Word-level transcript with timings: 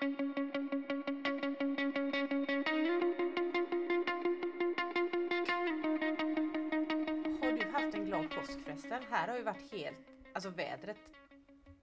Har 0.00 0.06
du 7.52 7.66
haft 7.72 7.94
en 7.94 8.04
glad 8.04 8.30
påsk 8.30 8.60
förresten? 8.64 9.02
Här 9.10 9.28
har 9.28 9.36
ju 9.36 9.42
varit 9.42 9.72
helt, 9.72 9.98
alltså 10.32 10.50
vädret, 10.50 10.96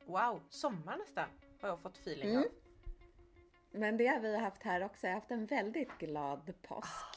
wow, 0.05 0.41
sommar 0.49 0.97
nästan 0.97 1.29
har 1.61 1.69
jag 1.69 1.79
fått 1.79 1.97
feeling 1.97 2.29
Mm. 2.29 2.43
av. 2.43 2.49
Men 3.71 3.98
det 3.98 4.07
har 4.07 4.20
vi 4.20 4.38
haft 4.38 4.63
här 4.63 4.84
också. 4.84 5.07
Jag 5.07 5.13
har 5.13 5.20
haft 5.20 5.31
en 5.31 5.45
väldigt 5.45 5.97
glad 5.97 6.54
påsk. 6.61 6.88
Ah, 6.88 7.11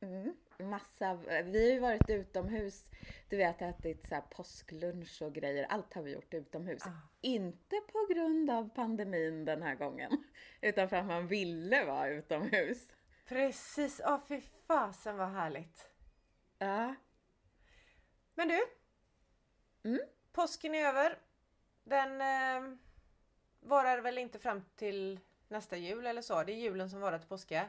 vad 0.00 0.10
härligt. 0.10 0.26
Mm. 0.26 0.36
Massa, 0.78 1.14
vi 1.42 1.64
har 1.64 1.72
ju 1.74 1.78
varit 1.78 2.10
utomhus. 2.10 2.90
Du 3.28 3.36
vet 3.36 3.62
ätit 3.62 4.06
så 4.06 4.14
här 4.14 4.22
påsklunch 4.22 5.22
och 5.22 5.34
grejer. 5.34 5.64
Allt 5.64 5.94
har 5.94 6.02
vi 6.02 6.12
gjort 6.12 6.34
utomhus. 6.34 6.86
Ah. 6.86 6.90
Inte 7.20 7.76
på 7.92 8.06
grund 8.10 8.50
av 8.50 8.68
pandemin 8.74 9.44
den 9.44 9.62
här 9.62 9.74
gången. 9.74 10.24
Utan 10.60 10.88
för 10.88 10.96
att 10.96 11.06
man 11.06 11.26
ville 11.26 11.84
vara 11.84 12.08
utomhus. 12.08 12.88
Precis, 13.28 14.00
ja 14.04 14.22
fy 14.28 14.40
fasen 14.66 15.16
vad 15.16 15.28
härligt. 15.28 15.90
Ja. 16.58 16.94
Men 18.34 18.48
du, 18.48 18.60
Mm. 19.84 20.00
påsken 20.32 20.74
är 20.74 20.84
över. 20.86 21.18
Den 21.84 22.20
eh, 22.20 22.76
varar 23.60 23.98
väl 23.98 24.18
inte 24.18 24.38
fram 24.38 24.64
till 24.76 25.20
nästa 25.48 25.76
jul 25.76 26.06
eller 26.06 26.22
så? 26.22 26.42
Det 26.44 26.52
är 26.52 26.56
julen 26.56 26.90
som 26.90 27.00
varar 27.00 27.18
till 27.18 27.28
påska. 27.28 27.68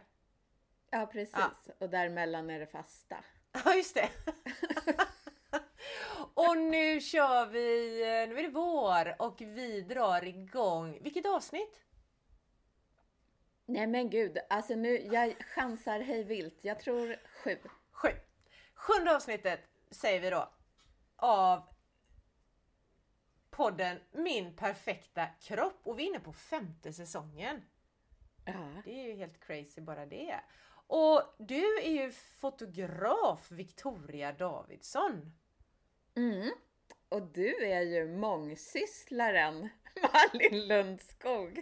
Ja 0.89 1.05
precis. 1.05 1.35
Ja. 1.35 1.73
Och 1.79 1.89
däremellan 1.89 2.49
är 2.49 2.59
det 2.59 2.67
fasta. 2.67 3.23
Ja 3.65 3.75
just 3.75 3.95
det. 3.95 4.09
och 6.33 6.57
nu 6.57 7.01
kör 7.01 7.45
vi, 7.45 7.99
nu 8.29 8.39
är 8.39 8.43
det 8.43 8.49
vår 8.49 9.21
och 9.21 9.41
vi 9.41 9.81
drar 9.81 10.23
igång. 10.23 10.99
Vilket 11.01 11.25
avsnitt? 11.25 11.79
Nej 13.65 13.87
men 13.87 14.09
gud, 14.09 14.37
alltså 14.49 14.75
nu, 14.75 14.97
jag 15.11 15.35
chansar 15.39 15.99
hej 15.99 16.23
vilt. 16.23 16.57
Jag 16.61 16.79
tror 16.79 17.15
sju. 17.43 17.57
Sju. 17.91 18.09
Sjunde 18.73 19.15
avsnittet 19.15 19.59
säger 19.91 20.21
vi 20.21 20.29
då 20.29 20.49
av 21.15 21.63
podden 23.49 23.99
Min 24.11 24.55
perfekta 24.55 25.27
kropp 25.41 25.79
och 25.83 25.99
vi 25.99 26.03
är 26.03 26.07
inne 26.07 26.19
på 26.19 26.33
femte 26.33 26.93
säsongen. 26.93 27.61
Ja. 28.45 28.81
Det 28.85 28.91
är 28.91 29.07
ju 29.07 29.15
helt 29.15 29.39
crazy 29.39 29.81
bara 29.81 30.05
det. 30.05 30.39
Och 30.89 31.35
du 31.37 31.77
är 31.77 31.89
ju 31.89 32.11
fotograf 32.11 33.51
Victoria 33.51 34.31
Davidsson. 34.31 35.31
Mm. 36.15 36.51
Och 37.09 37.21
du 37.21 37.65
är 37.65 37.81
ju 37.81 38.07
mångsysslaren 38.07 39.69
Malin 40.13 40.67
Lundskog. 40.67 41.61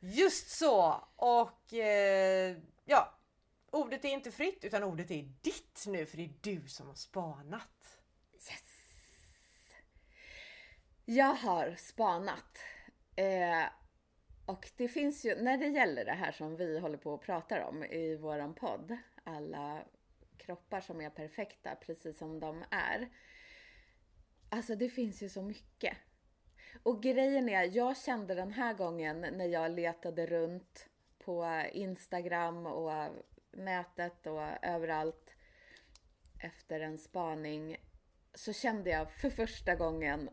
Just 0.00 0.50
så! 0.50 1.08
Och 1.16 1.74
eh, 1.74 2.56
ja, 2.84 3.18
ordet 3.70 4.04
är 4.04 4.08
inte 4.08 4.32
fritt 4.32 4.64
utan 4.64 4.84
ordet 4.84 5.10
är 5.10 5.32
ditt 5.42 5.84
nu 5.86 6.06
för 6.06 6.16
det 6.16 6.24
är 6.24 6.34
du 6.40 6.68
som 6.68 6.86
har 6.86 6.94
spanat. 6.94 7.98
Yes! 8.32 8.62
Jag 11.04 11.34
har 11.34 11.74
spanat. 11.78 12.58
Eh, 13.16 13.64
och 14.46 14.70
det 14.76 14.88
finns 14.88 15.24
ju, 15.24 15.42
när 15.42 15.58
det 15.58 15.66
gäller 15.66 16.04
det 16.04 16.12
här 16.12 16.32
som 16.32 16.56
vi 16.56 16.78
håller 16.78 16.98
på 16.98 17.12
och 17.12 17.22
pratar 17.22 17.60
om 17.60 17.84
i 17.84 18.16
våran 18.16 18.54
podd, 18.54 18.96
alla 19.24 19.82
kroppar 20.36 20.80
som 20.80 21.00
är 21.00 21.10
perfekta 21.10 21.74
precis 21.74 22.18
som 22.18 22.40
de 22.40 22.64
är. 22.70 23.08
Alltså 24.48 24.74
det 24.74 24.88
finns 24.88 25.22
ju 25.22 25.28
så 25.28 25.42
mycket. 25.42 25.96
Och 26.82 27.02
grejen 27.02 27.48
är, 27.48 27.76
jag 27.76 27.96
kände 27.96 28.34
den 28.34 28.52
här 28.52 28.74
gången 28.74 29.20
när 29.20 29.46
jag 29.46 29.70
letade 29.70 30.26
runt 30.26 30.88
på 31.18 31.62
Instagram 31.72 32.66
och 32.66 33.10
nätet 33.52 34.26
och 34.26 34.42
överallt 34.62 35.34
efter 36.42 36.80
en 36.80 36.98
spaning 36.98 37.76
så 38.34 38.52
kände 38.52 38.90
jag 38.90 39.12
för 39.12 39.30
första 39.30 39.74
gången 39.74 40.30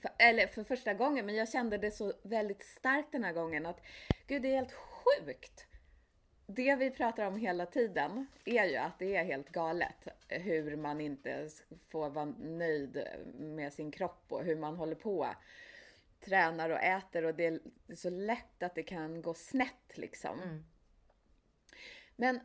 för, 0.00 0.10
eller 0.18 0.46
för 0.46 0.64
första 0.64 0.94
gången, 0.94 1.26
men 1.26 1.34
jag 1.34 1.48
kände 1.48 1.78
det 1.78 1.90
så 1.90 2.12
väldigt 2.22 2.62
starkt 2.62 3.12
den 3.12 3.24
här 3.24 3.32
gången 3.32 3.66
att 3.66 3.80
gud, 4.26 4.42
det 4.42 4.48
är 4.48 4.56
helt 4.56 4.72
sjukt. 4.72 5.66
Det 6.46 6.76
vi 6.76 6.90
pratar 6.90 7.24
om 7.26 7.36
hela 7.36 7.66
tiden 7.66 8.26
är 8.44 8.64
ju 8.64 8.76
att 8.76 8.98
det 8.98 9.16
är 9.16 9.24
helt 9.24 9.48
galet 9.48 10.08
hur 10.28 10.76
man 10.76 11.00
inte 11.00 11.48
får 11.88 12.10
vara 12.10 12.34
nöjd 12.38 13.06
med 13.34 13.72
sin 13.72 13.90
kropp 13.90 14.24
och 14.28 14.44
hur 14.44 14.56
man 14.56 14.76
håller 14.76 14.94
på. 14.94 15.28
Tränar 16.20 16.70
och 16.70 16.80
äter 16.80 17.24
och 17.24 17.34
det 17.34 17.46
är 17.46 17.60
så 17.94 18.10
lätt 18.10 18.62
att 18.62 18.74
det 18.74 18.82
kan 18.82 19.22
gå 19.22 19.34
snett 19.34 19.92
liksom. 19.98 20.40
Mm. 20.42 20.64
Men 22.16 22.40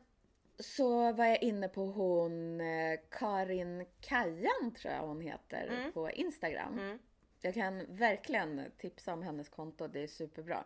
så 0.59 1.11
var 1.13 1.25
jag 1.25 1.41
inne 1.43 1.67
på 1.67 1.85
hon 1.85 2.61
eh, 2.61 2.99
Karin 3.09 3.85
Kajan 4.01 4.73
tror 4.77 4.93
jag 4.93 5.01
hon 5.07 5.21
heter 5.21 5.67
Mm. 5.67 5.91
på 5.91 6.11
Instagram. 6.11 6.79
Mm. 6.79 6.99
Jag 7.45 7.53
kan 7.53 7.85
verkligen 7.89 8.71
tipsa 8.77 9.13
om 9.13 9.21
hennes 9.21 9.49
konto, 9.49 9.87
det 9.87 10.03
är 10.03 10.07
superbra. 10.07 10.63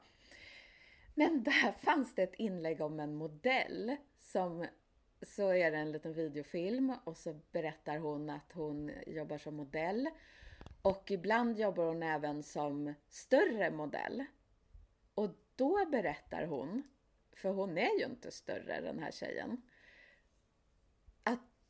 Men 1.14 1.44
där 1.44 1.72
fanns 1.80 2.16
det 2.16 2.24
ett 2.24 2.36
inlägg 2.36 2.82
om 2.82 3.00
en 3.00 3.16
modell 3.16 3.96
som 4.20 4.66
så 5.22 5.54
är 5.54 5.72
det 5.72 5.78
en 5.78 5.92
liten 5.92 6.14
videofilm 6.14 6.94
och 7.04 7.18
så 7.18 7.40
berättar 7.52 7.98
hon 7.98 8.30
att 8.30 8.52
hon 8.54 8.92
jobbar 9.08 9.38
som 9.38 9.56
modell 9.56 10.10
och 10.82 11.12
ibland 11.12 11.60
jobbar 11.60 11.86
hon 11.86 12.04
även 12.04 12.44
som 12.44 12.94
större 13.10 13.72
modell. 13.72 14.26
Och 15.16 15.30
då 15.56 15.86
berättar 15.86 16.46
hon, 16.46 16.84
för 17.34 17.50
hon 17.50 17.78
är 17.78 18.00
ju 18.00 18.06
inte 18.06 18.32
större 18.32 18.82
den 18.82 19.00
här 19.00 19.12
tjejen, 19.12 19.62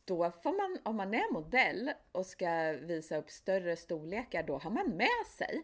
då 0.09 0.31
får 0.31 0.57
man, 0.57 0.79
om 0.83 0.95
man 0.95 1.13
är 1.13 1.33
modell 1.33 1.91
och 2.11 2.25
ska 2.25 2.71
visa 2.71 3.17
upp 3.17 3.29
större 3.29 3.75
storlekar, 3.75 4.43
då 4.43 4.57
har 4.57 4.71
man 4.71 4.89
med 4.89 5.27
sig 5.27 5.63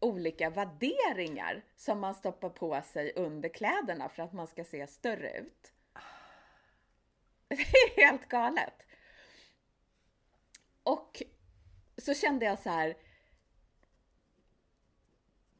olika 0.00 0.50
värderingar 0.50 1.64
som 1.76 2.00
man 2.00 2.14
stoppar 2.14 2.48
på 2.48 2.82
sig 2.82 3.12
under 3.16 3.48
kläderna 3.48 4.08
för 4.08 4.22
att 4.22 4.32
man 4.32 4.46
ska 4.46 4.64
se 4.64 4.86
större 4.86 5.38
ut. 5.38 5.72
Det 7.48 7.54
är 7.56 8.06
helt 8.06 8.28
galet. 8.28 8.86
Och 10.82 11.22
så 11.98 12.14
kände 12.14 12.46
jag 12.46 12.58
så 12.58 12.70
här. 12.70 12.96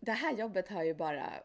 Det 0.00 0.12
här 0.12 0.32
jobbet 0.32 0.68
har 0.68 0.82
ju 0.82 0.94
bara 0.94 1.42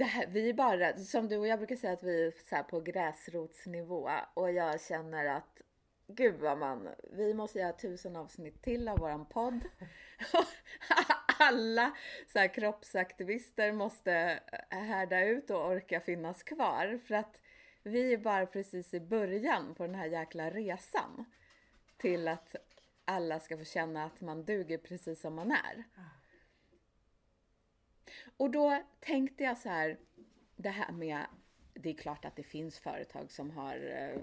här, 0.00 0.26
vi 0.26 0.48
är 0.48 0.54
bara, 0.54 0.96
som 0.98 1.28
du 1.28 1.36
och 1.36 1.46
jag 1.46 1.58
brukar 1.58 1.76
säga 1.76 1.92
att 1.92 2.02
vi 2.02 2.26
är 2.26 2.32
så 2.48 2.56
här 2.56 2.62
på 2.62 2.80
gräsrotsnivå 2.80 4.10
och 4.34 4.52
jag 4.52 4.80
känner 4.80 5.26
att 5.26 5.62
gud 6.06 6.40
vad 6.40 6.58
man, 6.58 6.88
vi 7.12 7.34
måste 7.34 7.58
göra 7.58 7.72
tusen 7.72 8.16
avsnitt 8.16 8.62
till 8.62 8.88
av 8.88 8.98
våran 8.98 9.26
podd. 9.26 9.60
Alla 11.38 11.96
så 12.32 12.38
här 12.38 12.54
kroppsaktivister 12.54 13.72
måste 13.72 14.40
härda 14.70 15.24
ut 15.24 15.50
och 15.50 15.66
orka 15.66 16.00
finnas 16.00 16.42
kvar 16.42 17.00
för 17.06 17.14
att 17.14 17.40
vi 17.82 18.12
är 18.12 18.18
bara 18.18 18.46
precis 18.46 18.94
i 18.94 19.00
början 19.00 19.74
på 19.74 19.86
den 19.86 19.94
här 19.94 20.06
jäkla 20.06 20.50
resan 20.50 21.24
till 21.96 22.28
att 22.28 22.56
alla 23.04 23.40
ska 23.40 23.58
få 23.58 23.64
känna 23.64 24.04
att 24.04 24.20
man 24.20 24.44
duger 24.44 24.78
precis 24.78 25.20
som 25.20 25.34
man 25.34 25.50
är. 25.50 25.84
Ah. 25.96 26.23
Och 28.36 28.50
då 28.50 28.82
tänkte 29.00 29.44
jag 29.44 29.58
så 29.58 29.68
här, 29.68 29.98
det 30.56 30.68
här 30.68 30.92
med, 30.92 31.26
det 31.74 31.90
är 31.90 31.94
klart 31.94 32.24
att 32.24 32.36
det 32.36 32.42
finns 32.42 32.78
företag 32.78 33.30
som 33.30 33.50
har 33.50 33.76
eh, 33.76 34.20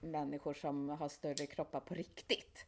människor 0.00 0.54
som 0.54 0.88
har 0.88 1.08
större 1.08 1.46
kroppar 1.46 1.80
på 1.80 1.94
riktigt 1.94 2.66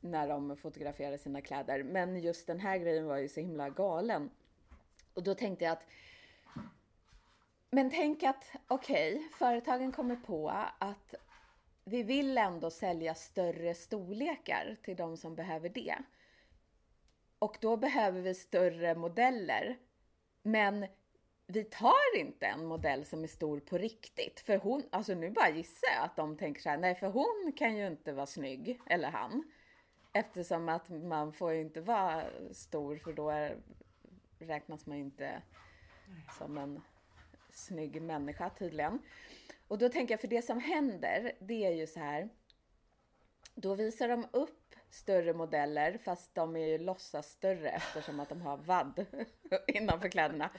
när 0.00 0.28
de 0.28 0.56
fotograferar 0.56 1.16
sina 1.16 1.40
kläder. 1.40 1.82
Men 1.82 2.16
just 2.20 2.46
den 2.46 2.60
här 2.60 2.78
grejen 2.78 3.06
var 3.06 3.16
ju 3.16 3.28
så 3.28 3.40
himla 3.40 3.70
galen. 3.70 4.30
Och 5.14 5.22
då 5.22 5.34
tänkte 5.34 5.64
jag 5.64 5.72
att, 5.72 5.86
men 7.70 7.90
tänk 7.90 8.22
att 8.22 8.52
okej, 8.68 9.28
företagen 9.38 9.92
kommer 9.92 10.16
på 10.16 10.50
att 10.78 11.14
vi 11.84 12.02
vill 12.02 12.38
ändå 12.38 12.70
sälja 12.70 13.14
större 13.14 13.74
storlekar 13.74 14.76
till 14.82 14.96
de 14.96 15.16
som 15.16 15.34
behöver 15.34 15.68
det. 15.68 15.96
Och 17.38 17.56
då 17.60 17.76
behöver 17.76 18.20
vi 18.20 18.34
större 18.34 18.94
modeller. 18.94 19.78
Men 20.46 20.86
vi 21.46 21.64
tar 21.64 22.16
inte 22.16 22.46
en 22.46 22.66
modell 22.66 23.04
som 23.04 23.22
är 23.22 23.28
stor 23.28 23.60
på 23.60 23.78
riktigt. 23.78 24.40
För 24.40 24.56
hon, 24.56 24.82
alltså 24.90 25.14
nu 25.14 25.30
bara 25.30 25.50
gissar 25.50 25.88
jag 25.94 26.04
att 26.04 26.16
de 26.16 26.36
tänker 26.36 26.60
så 26.60 26.68
här, 26.68 26.78
nej 26.78 26.94
för 26.94 27.06
hon 27.06 27.52
kan 27.56 27.76
ju 27.76 27.86
inte 27.86 28.12
vara 28.12 28.26
snygg, 28.26 28.80
eller 28.86 29.10
han. 29.10 29.52
Eftersom 30.12 30.68
att 30.68 30.88
man 30.88 31.32
får 31.32 31.52
ju 31.52 31.60
inte 31.60 31.80
vara 31.80 32.24
stor 32.52 32.96
för 32.96 33.12
då 33.12 33.30
är, 33.30 33.56
räknas 34.38 34.86
man 34.86 34.96
ju 34.96 35.04
inte 35.04 35.42
som 36.38 36.58
en 36.58 36.82
snygg 37.50 38.02
människa 38.02 38.50
tydligen. 38.50 38.98
Och 39.68 39.78
då 39.78 39.88
tänker 39.88 40.12
jag, 40.12 40.20
för 40.20 40.28
det 40.28 40.42
som 40.42 40.60
händer, 40.60 41.32
det 41.40 41.66
är 41.66 41.72
ju 41.72 41.86
så 41.86 42.00
här. 42.00 42.28
Då 43.54 43.74
visar 43.74 44.08
de 44.08 44.26
upp 44.32 44.75
större 44.90 45.32
modeller 45.32 45.98
fast 46.04 46.34
de 46.34 46.56
är 46.56 46.66
ju 46.66 46.78
låtsas 46.78 47.30
större 47.30 47.70
eftersom 47.70 48.20
att 48.20 48.28
de 48.28 48.42
har 48.42 48.56
vadd 48.56 49.06
innanför 49.66 50.08
kläderna. 50.08 50.50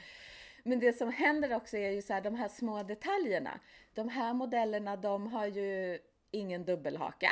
Men 0.64 0.80
det 0.80 0.94
som 0.94 1.12
händer 1.12 1.56
också 1.56 1.78
är 1.78 1.92
ju 1.92 2.02
så 2.02 2.14
här, 2.14 2.22
de 2.22 2.36
här 2.36 2.48
små 2.48 2.84
detaljerna. 2.84 3.60
De 3.94 4.10
här 4.10 4.34
modellerna 4.34 4.96
de 4.96 5.28
har 5.28 5.46
ju 5.46 6.00
ingen 6.32 6.66
dubbelhaka. 6.66 7.30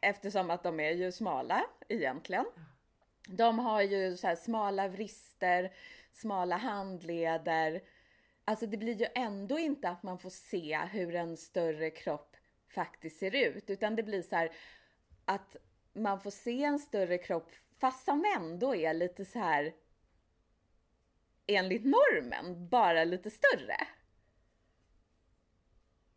Eftersom 0.00 0.50
att 0.50 0.62
de 0.62 0.80
är 0.80 0.90
ju 0.90 1.12
smala 1.12 1.64
egentligen. 1.88 2.44
De 3.28 3.58
har 3.58 3.82
ju 3.82 4.16
så 4.16 4.26
här 4.26 4.36
smala 4.36 4.88
vrister, 4.88 5.72
smala 6.12 6.56
handleder. 6.56 7.82
Alltså 8.44 8.66
det 8.66 8.76
blir 8.76 8.94
ju 8.94 9.06
ändå 9.14 9.58
inte 9.58 9.88
att 9.88 10.02
man 10.02 10.18
får 10.18 10.30
se 10.30 10.78
hur 10.92 11.14
en 11.14 11.36
större 11.36 11.90
kropp 11.90 12.36
faktiskt 12.68 13.18
ser 13.18 13.34
ut. 13.34 13.70
Utan 13.70 13.96
det 13.96 14.02
blir 14.02 14.22
så 14.22 14.36
här 14.36 14.52
att 15.24 15.56
man 15.94 16.20
får 16.20 16.30
se 16.30 16.64
en 16.64 16.78
större 16.78 17.18
kropp 17.18 17.50
fast 17.80 18.04
som 18.04 18.24
ändå 18.36 18.74
är 18.74 18.94
lite 18.94 19.24
så 19.24 19.38
här 19.38 19.74
enligt 21.46 21.84
normen, 21.84 22.68
bara 22.68 23.04
lite 23.04 23.30
större. 23.30 23.76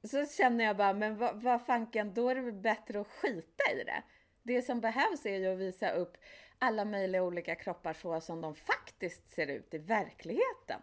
Så 0.04 0.26
känner 0.26 0.66
jag 0.66 0.78
bara, 0.78 0.94
men 0.94 1.18
vad, 1.18 1.42
vad 1.42 1.66
fanken, 1.66 2.14
då 2.14 2.30
är 2.30 2.36
det 2.36 2.42
väl 2.42 2.54
bättre 2.54 3.02
att 3.02 3.08
skita 3.08 3.72
i 3.74 3.84
det. 3.84 4.04
Det 4.44 4.62
som 4.62 4.82
behövs 4.82 5.26
är 5.26 5.38
ju 5.38 5.54
att 5.54 5.60
visa 5.60 5.92
upp 5.92 6.18
alla 6.60 6.86
möjliga 6.86 7.24
olika 7.24 7.56
kroppar 7.56 7.94
så 7.94 8.22
som 8.22 8.42
de 8.42 8.56
faktiskt 8.56 9.30
ser 9.30 9.48
ut 9.48 9.74
i 9.74 9.78
verkligheten. 9.78 10.82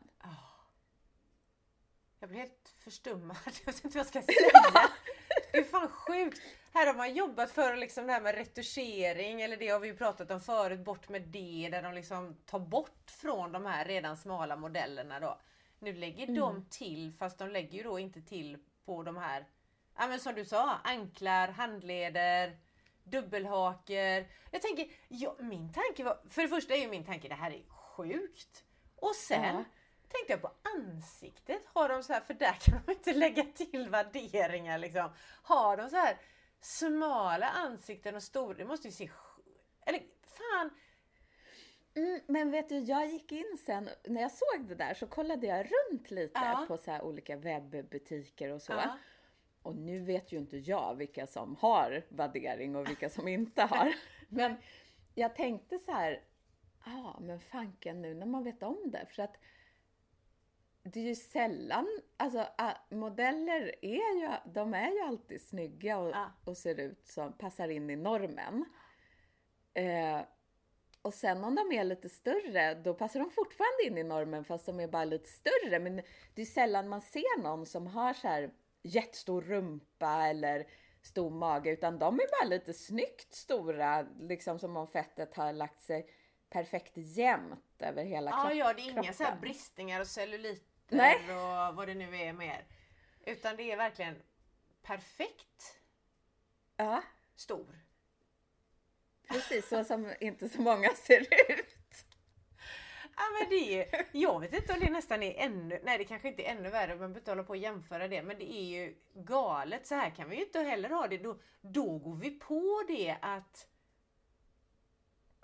Jag 2.19 2.29
blir 2.29 2.41
helt 2.41 2.75
förstummad. 2.79 3.37
Jag 3.65 3.73
vet 3.73 3.85
inte 3.85 3.99
vad 3.99 4.07
jag 4.07 4.07
ska 4.07 4.23
säga. 4.33 4.91
Det 5.53 5.59
är 5.59 5.65
fan 5.65 5.89
sjukt. 5.89 6.43
Här 6.75 6.87
har 6.87 6.95
man 6.95 7.15
jobbat 7.15 7.51
för 7.51 7.77
liksom 7.77 8.07
det 8.07 8.13
här 8.13 8.21
med 8.21 8.35
retuschering 8.35 9.43
eller 9.43 9.57
det 9.57 9.69
har 9.69 9.81
vi 9.81 9.89
ju 9.89 9.97
pratat 9.97 10.31
om 10.31 10.41
förut. 10.41 10.81
Bort 10.81 11.09
med 11.09 11.23
det 11.23 11.69
där 11.71 11.83
de 11.83 11.95
liksom 11.95 12.37
tar 12.47 12.59
bort 12.59 13.11
från 13.11 13.53
de 13.53 13.67
här 13.67 13.85
redan 13.85 14.17
smala 14.17 14.57
modellerna 14.57 15.21
då. 15.21 15.41
Nu 15.79 15.93
lägger 15.93 16.29
mm. 16.29 16.41
de 16.41 16.67
till 16.71 17.13
fast 17.19 17.39
de 17.39 17.49
lägger 17.49 17.79
ju 17.79 17.83
då 17.83 17.99
inte 17.99 18.23
till 18.23 18.59
på 18.85 19.03
de 19.03 19.17
här, 19.17 19.47
ja 19.99 20.07
men 20.07 20.21
som 20.21 20.35
du 20.35 20.45
sa, 20.45 20.79
anklar, 20.85 21.49
handleder, 21.49 22.59
dubbelhaker. 23.05 24.27
Jag 24.51 24.63
tänker, 24.63 24.87
ja, 25.09 25.37
min 25.39 25.73
tanke 25.73 26.05
var, 26.05 26.19
för 26.31 26.43
det 26.43 26.49
första 26.49 26.75
är 26.75 26.79
ju 26.79 26.89
min 26.89 27.05
tanke 27.05 27.29
det 27.29 27.35
här 27.35 27.51
är 27.51 27.63
sjukt. 27.69 28.65
Och 28.97 29.15
sen 29.15 29.45
-huh 29.45 29.65
tänkte 30.15 30.33
jag 30.33 30.43
på 30.43 30.51
ansiktet. 30.77 31.63
Har 31.73 31.89
de 31.89 32.03
så 32.03 32.13
här, 32.13 32.21
för 32.21 32.35
där 32.35 32.53
kan 32.61 32.81
de 32.87 32.93
inte 32.93 33.13
lägga 33.25 33.45
till 33.45 33.89
värderingar 33.89 34.79
liksom. 34.79 35.11
Har 35.43 35.77
de 35.77 35.91
så 35.91 35.97
här 35.97 36.17
smala 36.65 37.47
ansikten 37.47 38.15
och 38.15 38.23
stora, 38.23 38.55
det 38.55 38.65
måste 38.65 38.89
ju 38.89 38.93
se... 38.93 39.11
Eller 39.87 40.03
fan! 40.23 40.71
Mm, 41.95 42.21
men 42.27 42.51
vet 42.51 42.69
du, 42.69 42.79
jag 42.79 43.07
gick 43.07 43.33
in 43.33 43.59
sen, 43.67 43.89
när 44.05 44.21
jag 44.21 44.31
såg 44.31 44.69
det 44.69 44.75
där 44.75 44.95
så 44.95 45.07
kollade 45.07 45.47
jag 45.47 45.67
runt 45.67 46.11
lite 46.11 46.41
ja. 46.41 46.65
på 46.69 46.77
så 46.77 47.01
olika 47.01 47.37
webbutiker 47.37 48.51
och 48.51 48.63
så. 48.63 48.73
Ja. 48.73 48.99
Och 49.63 49.77
nu 49.77 50.01
vet 50.01 50.33
ju 50.33 50.39
inte 50.39 50.57
jag 50.57 50.95
vilka 50.95 51.27
som 51.27 51.57
har 51.57 52.05
värdering 52.09 52.77
och 52.77 52.89
vilka 52.89 53.11
som 53.11 53.29
inte 53.29 53.63
har. 53.63 53.95
Men 54.29 54.57
jag 55.15 55.37
tänkte 55.37 55.79
så 55.79 55.93
här, 55.93 56.23
ja 56.85 57.15
ah, 57.17 57.21
men 57.21 57.41
fanken 57.41 58.03
nu 58.03 58.15
när 58.15 58.27
man 58.27 58.45
vet 58.45 58.63
om 58.63 58.83
det. 58.85 59.07
För 59.11 59.23
att 59.23 59.37
det 60.85 61.01
är 61.01 61.05
ju 61.05 61.15
sällan, 61.15 61.89
alltså 62.17 62.47
modeller 62.91 63.75
är 63.83 64.21
ju, 64.21 64.53
de 64.53 64.75
är 64.75 64.91
ju 64.91 65.01
alltid 65.01 65.43
snygga 65.43 65.99
och, 65.99 66.11
ja. 66.11 66.31
och 66.45 66.57
ser 66.57 66.81
ut 66.81 67.07
som, 67.07 67.33
passar 67.33 67.69
in 67.69 67.91
i 67.91 67.97
normen. 67.97 68.65
Eh, 69.75 70.21
och 71.03 71.15
sen 71.15 71.45
om 71.45 71.55
de 71.55 71.73
är 71.73 71.85
lite 71.85 72.09
större, 72.09 72.75
då 72.75 72.95
passar 72.95 73.21
de 73.21 73.31
fortfarande 73.31 73.87
in 73.87 73.99
i 73.99 74.03
normen 74.03 74.45
fast 74.45 74.67
de 74.67 74.81
är 74.81 74.89
bara 74.89 75.05
lite 75.05 75.29
större. 75.29 75.79
Men 75.79 76.03
det 76.35 76.43
är 76.43 76.47
sällan 76.47 76.89
man 76.89 77.01
ser 77.01 77.43
någon 77.43 77.67
som 77.67 77.87
har 77.87 78.15
så 78.15 78.29
här 78.29 78.51
jättestor 78.83 79.43
rumpa 79.43 80.27
eller 80.27 80.67
stor 81.03 81.31
mage, 81.31 81.71
utan 81.71 81.99
de 81.99 82.15
är 82.15 82.41
bara 82.41 82.49
lite 82.49 82.73
snyggt 82.73 83.35
stora, 83.35 84.07
liksom 84.21 84.59
som 84.59 84.77
om 84.77 84.87
fettet 84.87 85.35
har 85.37 85.53
lagt 85.53 85.83
sig 85.83 86.11
perfekt 86.51 86.93
jämnt 86.97 87.65
över 87.79 88.05
hela 88.05 88.31
ja, 88.31 88.41
kroppen. 88.41 88.59
Ja, 88.59 88.73
det 88.73 88.83
är 88.83 88.91
inga 88.91 89.13
så 89.13 89.27
bristningar 89.41 90.01
och 90.01 90.07
celluliter 90.89 91.27
Nej. 91.27 91.69
och 91.69 91.77
vad 91.77 91.89
det 91.89 91.95
nu 91.95 92.17
är 92.17 92.33
mer. 92.33 92.65
Utan 93.27 93.57
det 93.57 93.73
är 93.73 93.77
verkligen 93.77 94.23
perfekt 94.83 95.79
ja. 96.77 97.03
stor. 97.35 97.79
Precis 99.29 99.69
så 99.69 99.85
som 99.85 100.15
inte 100.21 100.49
så 100.49 100.61
många 100.61 100.89
ser 100.89 101.21
ut. 101.21 101.75
Ja 103.17 103.23
men 103.41 103.51
det 103.51 103.81
är, 103.81 104.07
jag 104.13 104.41
vet 104.41 104.55
inte 104.55 104.73
om 104.73 104.81
det 104.81 104.91
nästan 104.91 105.23
är 105.23 105.35
ännu, 105.35 105.81
nej 105.85 105.99
det 105.99 106.05
kanske 106.05 106.29
inte 106.29 106.43
är 106.43 106.51
ännu 106.51 106.71
värre, 106.71 106.89
man 106.89 106.99
behöver 106.99 107.19
inte 107.19 107.31
hålla 107.31 107.43
på 107.43 107.51
och 107.51 107.57
jämföra 107.57 108.09
det, 108.09 108.23
men 108.23 108.39
det 108.39 108.53
är 108.53 108.65
ju 108.65 108.95
galet. 109.15 109.87
Så 109.87 109.95
här 109.95 110.11
kan 110.11 110.29
vi 110.29 110.37
ju 110.37 110.45
inte 110.45 110.61
heller 110.61 110.91
ha 110.91 111.09
det. 111.09 111.19
Då, 111.19 111.39
då 111.61 111.99
går 111.99 112.17
vi 112.17 112.31
på 112.31 112.85
det 112.89 113.17
att 113.21 113.67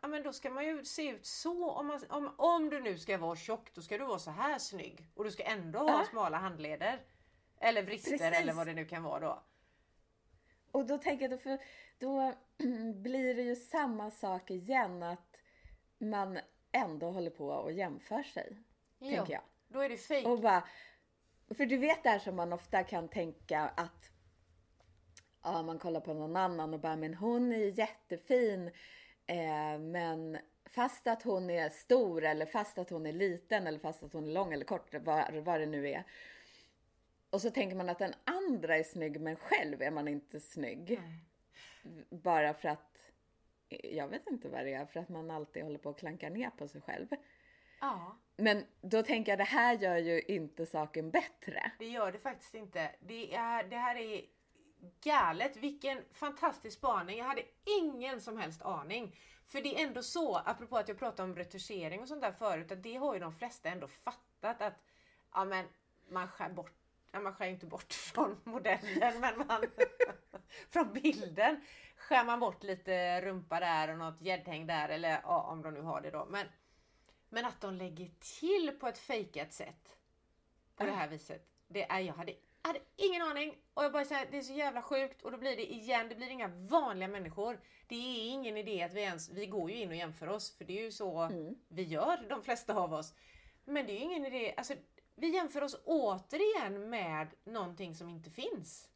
Ja 0.01 0.09
men 0.09 0.23
då 0.23 0.33
ska 0.33 0.51
man 0.51 0.65
ju 0.65 0.85
se 0.85 1.09
ut 1.09 1.27
så. 1.27 1.71
Om, 1.71 1.87
man, 1.87 2.01
om, 2.09 2.35
om 2.37 2.71
du 2.71 2.81
nu 2.81 2.99
ska 2.99 3.19
vara 3.19 3.37
tjock 3.37 3.75
då 3.75 3.83
ska 3.83 3.99
du 3.99 4.05
vara 4.05 4.19
så 4.19 4.31
här 4.31 4.59
snygg. 4.59 5.09
Och 5.15 5.25
du 5.25 5.31
ska 5.31 5.43
ändå 5.43 5.79
ha 5.79 6.01
äh. 6.01 6.09
smala 6.11 6.37
handleder. 6.37 7.05
Eller 7.61 7.83
vrister 7.83 8.11
Precis. 8.11 8.39
eller 8.39 8.53
vad 8.53 8.67
det 8.67 8.75
nu 8.75 8.85
kan 8.85 9.03
vara 9.03 9.21
då. 9.21 9.43
Och 10.73 10.87
då 10.87 10.99
tänker 10.99 11.25
jag, 11.25 11.31
då, 11.31 11.39
för, 11.39 11.59
då 11.99 12.35
blir 12.95 13.35
det 13.35 13.43
ju 13.43 13.57
samma 13.57 14.11
sak 14.11 14.51
igen 14.51 15.03
att 15.03 15.37
man 15.99 16.39
ändå 16.73 17.11
håller 17.11 17.31
på 17.31 17.49
och 17.49 17.73
jämför 17.73 18.23
sig. 18.23 18.63
Jo, 18.99 19.17
tänker 19.17 19.33
jag. 19.33 19.43
Då 19.69 19.81
är 19.81 19.89
det 19.89 19.97
fejk. 19.97 20.27
Och 20.27 20.41
bara, 20.41 20.65
för 21.57 21.67
du 21.67 21.77
vet 21.77 22.03
där 22.03 22.19
som 22.19 22.37
man 22.37 22.53
ofta 22.53 22.85
kan 22.85 23.09
tänka 23.09 23.61
att 23.61 24.11
ja, 25.43 25.63
man 25.63 25.79
kollar 25.79 26.01
på 26.01 26.15
någon 26.15 26.37
annan 26.37 26.75
och 26.75 26.81
bara, 26.81 26.97
men 26.97 27.15
hon 27.15 27.53
är 27.53 27.79
jättefin 27.79 28.71
Eh, 29.31 29.79
men 29.79 30.39
fast 30.65 31.07
att 31.07 31.23
hon 31.23 31.51
är 31.51 31.69
stor 31.69 32.25
eller 32.25 32.47
fast 32.47 32.79
att 32.79 32.91
hon 32.91 33.07
är 33.07 33.13
liten 33.13 33.67
eller 33.67 33.79
fast 33.79 34.03
att 34.03 34.13
hon 34.13 34.29
är 34.29 34.33
lång 34.33 34.53
eller 34.53 34.65
kort, 34.65 34.95
vad, 34.95 35.35
vad 35.35 35.61
det 35.61 35.67
nu 35.67 35.89
är. 35.89 36.05
Och 37.31 37.41
så 37.41 37.51
tänker 37.51 37.77
man 37.77 37.89
att 37.89 37.99
den 37.99 38.15
andra 38.25 38.77
är 38.77 38.83
snygg 38.83 39.21
men 39.21 39.37
själv 39.37 39.83
är 39.83 39.91
man 39.91 40.09
inte 40.09 40.41
snygg. 40.41 41.01
Nej. 41.01 41.25
Bara 42.11 42.55
för 42.55 42.69
att, 42.69 43.13
jag 43.69 44.09
vet 44.09 44.31
inte 44.31 44.49
vad 44.49 44.65
det 44.65 44.73
är, 44.73 44.87
för 44.87 45.01
att 45.01 45.09
man 45.09 45.31
alltid 45.31 45.63
håller 45.63 45.79
på 45.79 45.91
att 45.91 45.99
klanka 45.99 46.29
ner 46.29 46.51
på 46.51 46.69
sig 46.69 46.81
själv. 46.81 47.07
Ja. 47.81 48.19
Men 48.37 48.65
då 48.81 49.03
tänker 49.03 49.33
jag 49.33 49.39
det 49.39 49.45
här 49.45 49.79
gör 49.79 49.97
ju 49.97 50.21
inte 50.21 50.67
saken 50.67 51.11
bättre. 51.11 51.73
Det 51.79 51.89
gör 51.89 52.13
det 52.13 52.19
faktiskt 52.19 52.55
inte. 52.55 52.91
Det, 53.01 53.35
är, 53.35 53.65
det 53.65 53.77
här 53.77 53.97
är 53.97 54.25
galet. 55.01 55.57
Vilken 55.57 56.05
fantastisk 56.13 56.79
spaning. 56.79 57.19
Jag 57.19 57.25
hade 57.25 57.43
ingen 57.65 58.21
som 58.21 58.37
helst 58.37 58.63
aning. 58.63 59.17
För 59.47 59.63
det 59.63 59.81
är 59.81 59.87
ändå 59.87 60.03
så, 60.03 60.37
apropå 60.37 60.79
att 60.79 60.89
jag 60.89 60.99
pratade 60.99 61.31
om 61.31 61.37
retuschering 61.37 62.01
och 62.01 62.09
sånt 62.09 62.23
där 62.23 62.33
förut, 62.33 62.73
att 62.73 62.83
det 62.83 62.97
har 62.97 63.15
ju 63.15 63.21
de 63.21 63.33
flesta 63.33 63.69
ändå 63.69 63.89
fattat 63.89 64.63
att 64.63 64.75
ja, 65.35 65.45
men 65.45 65.67
man 66.09 66.29
skär 66.29 66.51
bort 66.51 66.73
Ja, 67.13 67.21
man 67.21 67.35
skär 67.35 67.47
inte 67.47 67.67
bort 67.67 67.93
från 68.15 68.41
modellen 68.45 69.21
men 69.21 69.39
man 69.39 69.65
från 70.71 70.93
bilden 70.93 71.65
skär 71.97 72.25
man 72.25 72.41
bort 72.41 72.63
lite 72.63 73.21
rumpa 73.21 73.61
där 73.61 73.91
och 73.91 73.99
något 73.99 74.21
gäddhäng 74.21 74.67
där 74.67 74.89
eller 74.89 75.21
ja, 75.23 75.43
om 75.43 75.63
de 75.63 75.75
nu 75.75 75.81
har 75.81 76.01
det 76.01 76.11
då. 76.11 76.27
Men, 76.31 76.47
men 77.29 77.45
att 77.45 77.61
de 77.61 77.75
lägger 77.75 78.11
till 78.41 78.77
på 78.81 78.89
ett 78.89 78.99
fejkat 78.99 79.53
sätt 79.53 79.97
på 80.77 80.85
det 80.85 80.93
här 80.93 81.09
viset. 81.09 81.47
Det 81.69 81.91
är, 81.91 82.01
jag 82.01 82.15
hade 82.15 82.35
jag 82.63 82.69
hade 82.69 82.81
ingen 82.97 83.23
aning 83.23 83.59
och 83.75 83.85
jag 83.85 83.93
bara 83.93 84.05
säger 84.05 84.31
det 84.31 84.39
är 84.39 84.43
så 84.43 84.53
jävla 84.53 84.83
sjukt 84.83 85.23
och 85.23 85.31
då 85.31 85.39
blir 85.39 85.57
det 85.57 85.73
igen, 85.73 86.09
det 86.09 86.15
blir 86.15 86.31
inga 86.31 86.49
vanliga 86.49 87.09
människor. 87.09 87.61
Det 87.89 87.95
är 87.95 88.31
ingen 88.31 88.57
idé 88.57 88.83
att 88.83 88.95
vi 88.95 89.01
ens, 89.01 89.31
vi 89.31 89.47
går 89.47 89.71
ju 89.71 89.77
in 89.77 89.89
och 89.89 89.95
jämför 89.95 90.29
oss 90.29 90.57
för 90.57 90.65
det 90.65 90.79
är 90.79 90.85
ju 90.85 90.93
så 90.93 91.19
mm. 91.19 91.55
vi 91.69 91.83
gör 91.83 92.27
de 92.29 92.43
flesta 92.43 92.75
av 92.75 92.95
oss. 92.95 93.15
Men 93.65 93.87
det 93.87 93.93
är 93.93 93.95
ju 93.95 94.05
ingen 94.05 94.27
idé, 94.27 94.55
alltså 94.57 94.75
vi 95.15 95.35
jämför 95.35 95.63
oss 95.63 95.81
återigen 95.85 96.91
med 96.91 97.29
någonting 97.45 97.95
som 97.95 98.09
inte 98.09 98.31
finns. 98.31 98.89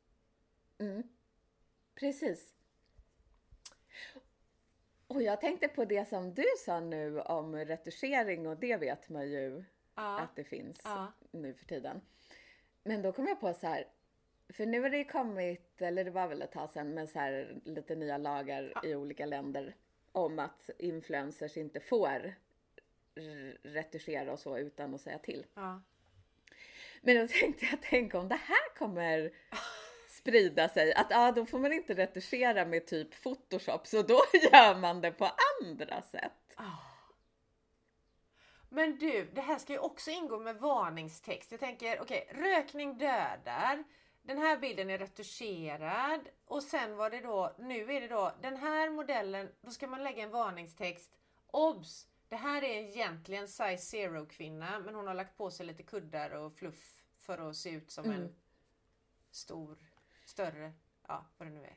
Mm. 0.79 1.03
Precis. 1.95 2.55
Och 5.07 5.23
jag 5.23 5.41
tänkte 5.41 5.69
på 5.69 5.85
det 5.85 6.09
som 6.09 6.35
du 6.35 6.45
sa 6.59 6.81
nu 6.81 7.21
om 7.21 7.57
retuschering 7.57 8.47
och 8.47 8.57
det 8.57 8.77
vet 8.77 9.09
man 9.09 9.29
ju 9.29 9.65
ja. 9.95 10.21
att 10.21 10.37
det 10.37 10.45
finns 10.45 10.81
ja. 10.85 11.13
nu 11.31 11.55
för 11.55 11.65
tiden. 11.65 12.01
Men 12.85 13.03
då 13.03 13.13
kom 13.13 13.27
jag 13.27 13.41
på 13.41 13.55
så 13.55 13.67
här, 13.67 13.87
för 14.49 14.67
nu 14.67 14.81
har 14.81 14.91
det 14.91 15.05
kommit, 15.05 15.83
eller 15.83 16.05
det 16.05 16.11
var 16.11 16.29
väl 16.29 16.43
ett 16.43 16.53
tag 16.53 16.71
sedan, 16.71 16.95
med 16.95 17.09
så 17.09 17.19
här 17.19 17.61
lite 17.65 17.95
nya 17.95 18.19
lagar 18.19 18.73
ja. 18.75 18.85
i 18.85 18.95
olika 18.95 19.27
länder 19.27 19.77
om 20.13 20.39
att 20.39 20.71
influencers 20.79 21.57
inte 21.57 21.81
får 21.81 22.35
retuschera 23.63 24.33
och 24.33 24.39
så 24.39 24.59
utan 24.59 24.95
att 24.95 25.01
säga 25.01 25.19
till. 25.19 25.47
Ja. 25.55 25.83
Men 27.01 27.17
då 27.17 27.29
tänkte 27.29 27.67
jag, 27.67 27.79
tänk 27.83 28.15
om 28.15 28.29
det 28.29 28.35
här 28.35 28.77
kommer 28.79 29.33
sprida 30.09 30.69
sig 30.69 30.95
att 30.95 31.13
ah, 31.13 31.33
då 31.33 31.47
får 31.47 31.59
man 31.59 31.73
inte 31.73 31.95
retuschera 31.95 32.65
med 32.65 32.87
typ 32.87 33.23
Photoshop 33.23 33.87
så 33.87 34.03
då 34.03 34.15
gör 34.53 34.81
man 34.81 35.01
det 35.01 35.11
på 35.11 35.31
andra 35.63 36.03
sätt. 36.03 36.57
Oh. 36.59 36.94
Men 38.75 38.99
du, 38.99 39.31
det 39.35 39.41
här 39.41 39.59
ska 39.59 39.73
ju 39.73 39.79
också 39.79 40.11
ingå 40.11 40.39
med 40.39 40.57
varningstext. 40.57 41.51
Jag 41.51 41.61
tänker, 41.61 42.01
okej, 42.01 42.29
okay, 42.31 42.43
rökning 42.43 42.99
dödar. 42.99 43.85
Den 44.23 44.39
här 44.39 44.59
bilden 44.59 44.91
är 44.91 44.99
retuscherad 44.99 46.21
och 46.45 46.63
sen 46.63 46.97
var 46.97 47.11
det 47.11 47.21
då, 47.21 47.55
nu 47.59 47.93
är 47.93 48.01
det 48.01 48.09
då 48.09 48.33
den 48.43 48.57
här 48.57 48.91
modellen, 48.91 49.49
då 49.61 49.71
ska 49.71 49.87
man 49.87 50.05
lägga 50.05 50.23
en 50.23 50.31
varningstext. 50.31 51.17
Obs! 51.47 52.09
Det 52.29 52.37
här 52.37 52.63
är 52.65 52.77
egentligen 52.77 53.49
size 53.49 53.79
zero 53.79 54.27
kvinna 54.27 54.79
men 54.79 54.95
hon 54.95 55.07
har 55.07 55.15
lagt 55.15 55.37
på 55.37 55.51
sig 55.51 55.67
lite 55.67 55.83
kuddar 55.83 56.31
och 56.31 56.55
fluff 56.55 57.05
för 57.19 57.51
att 57.51 57.57
se 57.57 57.71
ut 57.71 57.91
som 57.91 58.05
mm. 58.05 58.21
en 58.21 58.35
stor, 59.31 59.79
större, 60.25 60.73
ja 61.09 61.27
vad 61.39 61.49
det 61.49 61.55
nu 61.55 61.65
är. 61.65 61.77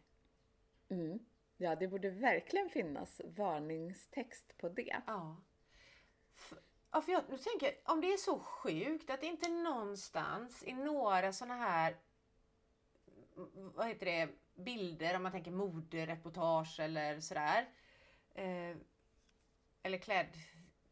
Mm. 0.90 1.20
Ja, 1.58 1.76
det 1.76 1.88
borde 1.88 2.10
verkligen 2.10 2.70
finnas 2.70 3.22
varningstext 3.26 4.58
på 4.58 4.70
det. 4.70 5.02
Ja. 5.08 5.38
Ja, 6.98 7.02
för 7.02 7.12
jag 7.12 7.24
nu 7.30 7.38
tänker, 7.38 7.76
om 7.86 8.02
det 8.02 8.14
är 8.14 8.18
så 8.18 8.40
sjukt 8.40 9.10
att 9.10 9.24
inte 9.24 9.50
någonstans 9.50 10.64
i 10.64 10.74
några 10.74 11.34
sådana 11.34 11.56
här 11.56 11.98
vad 13.54 13.88
heter 13.88 14.06
det, 14.06 14.30
bilder 14.56 15.16
om 15.16 15.24
man 15.24 15.32
tänker 15.32 15.52
modereportage 15.52 16.80
eller 16.80 17.20
sådär. 17.20 17.70
Eh, 18.36 18.78
eller 19.84 19.98
kläd, 19.98 20.28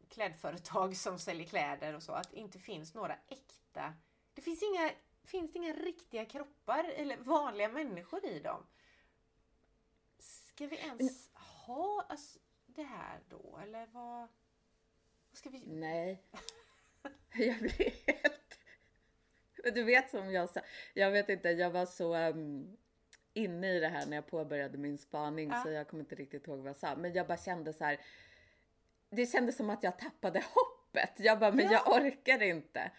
klädföretag 0.08 0.96
som 1.06 1.18
säljer 1.18 1.46
kläder 1.46 1.94
och 1.94 2.02
så. 2.02 2.12
Att 2.12 2.30
det 2.30 2.36
inte 2.36 2.58
finns 2.58 2.94
några 2.94 3.16
äkta. 3.28 3.94
Det 4.34 4.42
finns 4.42 4.62
inga, 4.62 4.90
finns 5.24 5.52
det 5.52 5.58
inga 5.58 5.72
riktiga 5.72 6.24
kroppar 6.24 6.84
eller 6.84 7.16
vanliga 7.16 7.68
människor 7.68 8.26
i 8.26 8.40
dem. 8.40 8.66
Ska 10.18 10.66
vi 10.66 10.76
ens 10.76 11.30
ha 11.34 12.06
alltså, 12.08 12.38
det 12.66 12.82
här 12.82 13.20
då 13.28 13.58
eller 13.62 13.86
vad? 13.86 14.28
Ska 15.36 15.50
vi... 15.50 15.62
Nej. 15.66 16.22
Jag 17.36 17.58
blir 17.58 17.92
helt... 18.06 18.58
Du 19.74 19.82
vet 19.82 20.10
som 20.10 20.32
jag 20.32 20.50
sa, 20.50 20.60
jag 20.94 21.10
vet 21.10 21.28
inte, 21.28 21.48
jag 21.48 21.70
var 21.70 21.86
så 21.86 22.16
um, 22.16 22.76
inne 23.34 23.72
i 23.72 23.80
det 23.80 23.88
här 23.88 24.06
när 24.06 24.16
jag 24.16 24.26
påbörjade 24.26 24.78
min 24.78 24.98
spaning 24.98 25.50
ja. 25.50 25.62
så 25.62 25.70
jag 25.70 25.88
kommer 25.88 26.02
inte 26.02 26.14
riktigt 26.14 26.46
ihåg 26.46 26.58
vad 26.58 26.68
jag 26.68 26.76
sa. 26.76 26.96
Men 26.96 27.12
jag 27.12 27.26
bara 27.26 27.38
kände 27.38 27.72
så 27.72 27.84
här. 27.84 28.00
Det 29.10 29.26
kändes 29.26 29.56
som 29.56 29.70
att 29.70 29.82
jag 29.82 29.98
tappade 29.98 30.38
hoppet. 30.38 31.12
Jag 31.16 31.38
bara, 31.38 31.52
men 31.52 31.64
ja. 31.64 31.72
jag 31.72 32.02
orkar 32.02 32.42
inte. 32.42 32.90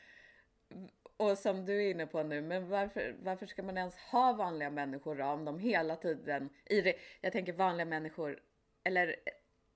Och 1.17 1.37
som 1.37 1.65
du 1.65 1.83
är 1.83 1.91
inne 1.91 2.07
på 2.07 2.23
nu, 2.23 2.41
men 2.41 2.69
varför, 2.69 3.15
varför 3.19 3.45
ska 3.45 3.63
man 3.63 3.77
ens 3.77 3.95
ha 3.95 4.33
vanliga 4.33 4.69
människor 4.69 5.21
om 5.21 5.45
de 5.45 5.59
hela 5.59 5.95
tiden, 5.95 6.49
i 6.65 6.81
det, 6.81 6.95
jag 7.21 7.33
tänker 7.33 7.53
vanliga 7.53 7.85
människor, 7.85 8.39
eller 8.83 9.15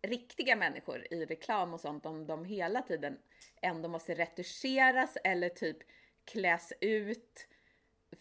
riktiga 0.01 0.55
människor 0.55 1.07
i 1.11 1.25
reklam 1.25 1.73
och 1.73 1.79
sånt, 1.79 2.05
om 2.05 2.27
de 2.27 2.45
hela 2.45 2.81
tiden 2.81 3.17
ändå 3.61 3.89
måste 3.89 4.13
retuscheras 4.13 5.17
eller 5.23 5.49
typ 5.49 5.77
kläs 6.25 6.73
ut. 6.81 7.47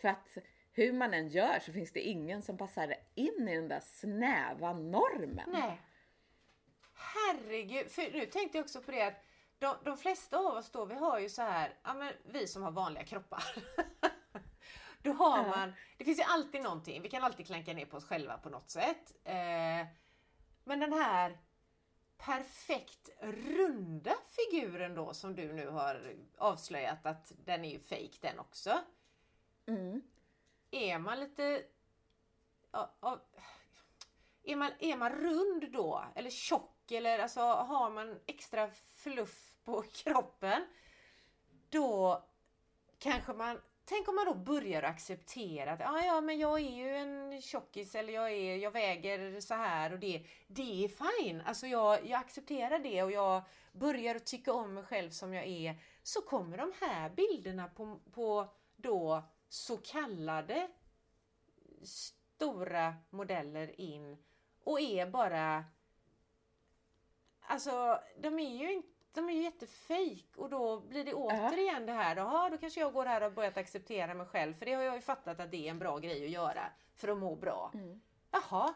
För 0.00 0.08
att 0.08 0.38
hur 0.72 0.92
man 0.92 1.14
än 1.14 1.28
gör 1.28 1.58
så 1.58 1.72
finns 1.72 1.92
det 1.92 2.00
ingen 2.00 2.42
som 2.42 2.56
passar 2.58 2.94
in 3.14 3.48
i 3.48 3.56
den 3.56 3.68
där 3.68 3.80
snäva 3.80 4.72
normen. 4.72 5.50
Nej. 5.52 5.80
Herregud, 6.94 7.90
för 7.90 8.12
nu 8.12 8.26
tänkte 8.26 8.58
jag 8.58 8.64
också 8.64 8.82
på 8.82 8.90
det 8.90 9.02
att 9.02 9.24
de, 9.58 9.76
de 9.84 9.96
flesta 9.96 10.38
av 10.38 10.54
oss 10.56 10.70
då, 10.70 10.84
vi 10.84 10.94
har 10.94 11.18
ju 11.18 11.28
så 11.28 11.42
här, 11.42 11.74
ja 11.82 11.94
men 11.94 12.12
vi 12.24 12.46
som 12.46 12.62
har 12.62 12.70
vanliga 12.70 13.04
kroppar. 13.04 13.44
då 15.02 15.12
har 15.12 15.48
man, 15.48 15.72
det 15.96 16.04
finns 16.04 16.18
ju 16.18 16.22
alltid 16.22 16.62
någonting, 16.62 17.02
vi 17.02 17.08
kan 17.08 17.24
alltid 17.24 17.46
klanka 17.46 17.72
ner 17.72 17.86
på 17.86 17.96
oss 17.96 18.04
själva 18.04 18.38
på 18.38 18.48
något 18.48 18.70
sätt. 18.70 19.14
Eh, 19.24 19.86
men 20.64 20.80
den 20.80 20.92
här 20.92 21.38
perfekt 22.24 23.10
runda 23.20 24.14
figuren 24.28 24.94
då 24.94 25.14
som 25.14 25.34
du 25.34 25.52
nu 25.52 25.68
har 25.68 26.14
avslöjat 26.38 27.06
att 27.06 27.32
den 27.44 27.64
är 27.64 27.70
ju 27.70 27.80
fake 27.80 28.18
den 28.20 28.38
också. 28.38 28.80
Mm. 29.66 30.02
Är 30.70 30.98
man 30.98 31.20
lite... 31.20 31.64
är, 34.42 34.56
man, 34.56 34.72
är 34.78 34.96
man 34.96 35.12
rund 35.12 35.72
då? 35.72 36.04
Eller 36.14 36.30
tjock? 36.30 36.90
Eller 36.90 37.18
alltså 37.18 37.40
har 37.40 37.90
man 37.90 38.20
extra 38.26 38.70
fluff 38.70 39.58
på 39.64 39.82
kroppen? 39.92 40.66
Då 41.68 42.24
kanske 42.98 43.32
man 43.32 43.60
Tänk 43.90 44.08
om 44.08 44.14
man 44.14 44.26
då 44.26 44.34
börjar 44.34 44.82
acceptera 44.82 45.72
att 45.72 45.80
ah, 45.80 46.04
ja, 46.04 46.20
men 46.20 46.38
jag 46.38 46.60
är 46.60 46.76
ju 46.76 46.96
en 46.96 47.40
tjockis 47.42 47.94
eller 47.94 48.12
jag, 48.12 48.32
är, 48.32 48.56
jag 48.56 48.70
väger 48.70 49.40
så 49.40 49.54
här 49.54 49.92
och 49.92 49.98
det, 49.98 50.24
det 50.46 50.84
är 50.84 50.88
fine. 50.88 51.40
Alltså 51.40 51.66
jag, 51.66 52.06
jag 52.06 52.20
accepterar 52.20 52.78
det 52.78 53.02
och 53.02 53.12
jag 53.12 53.42
börjar 53.72 54.14
att 54.14 54.26
tycka 54.26 54.52
om 54.52 54.74
mig 54.74 54.84
själv 54.84 55.10
som 55.10 55.34
jag 55.34 55.46
är. 55.46 55.76
Så 56.02 56.20
kommer 56.20 56.56
de 56.56 56.72
här 56.80 57.10
bilderna 57.10 57.68
på, 57.68 58.00
på 58.12 58.48
då 58.76 59.22
så 59.48 59.76
kallade 59.76 60.68
stora 61.82 62.94
modeller 63.10 63.80
in 63.80 64.16
och 64.64 64.80
är 64.80 65.06
bara 65.06 65.64
Alltså 67.40 68.00
de 68.20 68.38
är 68.38 68.56
ju 68.56 68.72
inte 68.72 68.99
de 69.12 69.28
är 69.28 69.32
ju 69.32 69.42
jättefejk 69.42 70.36
och 70.36 70.50
då 70.50 70.80
blir 70.80 71.04
det 71.04 71.14
återigen 71.14 71.86
det 71.86 71.92
här, 71.92 72.16
jaha 72.16 72.50
då 72.50 72.58
kanske 72.58 72.80
jag 72.80 72.92
går 72.92 73.06
här 73.06 73.22
och 73.22 73.32
börjat 73.32 73.56
acceptera 73.56 74.14
mig 74.14 74.26
själv 74.26 74.54
för 74.54 74.66
det 74.66 74.72
har 74.72 74.82
jag 74.82 74.94
ju 74.94 75.00
fattat 75.00 75.40
att 75.40 75.50
det 75.50 75.66
är 75.66 75.70
en 75.70 75.78
bra 75.78 75.98
grej 75.98 76.24
att 76.24 76.30
göra 76.30 76.72
för 76.94 77.08
att 77.08 77.18
må 77.18 77.36
bra. 77.36 77.70
Mm. 77.74 78.00
Jaha, 78.30 78.74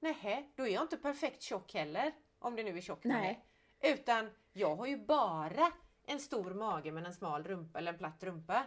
nej, 0.00 0.52
då 0.56 0.66
är 0.66 0.72
jag 0.72 0.82
inte 0.82 0.96
perfekt 0.96 1.42
tjock 1.42 1.74
heller 1.74 2.12
om 2.38 2.56
det 2.56 2.62
nu 2.62 2.76
är 2.76 2.80
tjock 2.80 3.04
nej. 3.04 3.44
Utan 3.80 4.30
jag 4.52 4.76
har 4.76 4.86
ju 4.86 4.96
bara 4.96 5.72
en 6.06 6.20
stor 6.20 6.54
mage 6.54 6.92
med 6.92 7.06
en 7.06 7.14
smal 7.14 7.44
rumpa 7.44 7.78
eller 7.78 7.92
en 7.92 7.98
platt 7.98 8.22
rumpa. 8.22 8.62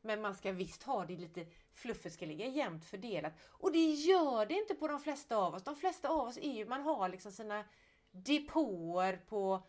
Men 0.00 0.20
man 0.20 0.34
ska 0.34 0.52
visst 0.52 0.82
ha 0.82 1.04
det 1.04 1.16
lite, 1.16 1.46
fluffet 1.72 2.12
ska 2.12 2.26
ligga 2.26 2.46
jämnt 2.46 2.84
fördelat. 2.84 3.32
Och 3.50 3.72
det 3.72 3.90
gör 3.90 4.46
det 4.46 4.54
inte 4.54 4.74
på 4.74 4.88
de 4.88 5.00
flesta 5.00 5.36
av 5.36 5.54
oss. 5.54 5.62
De 5.62 5.76
flesta 5.76 6.08
av 6.08 6.28
oss 6.28 6.36
är 6.36 6.52
ju, 6.52 6.66
man 6.66 6.82
har 6.82 7.08
liksom 7.08 7.32
sina 7.32 7.64
depåer 8.10 9.16
på 9.28 9.62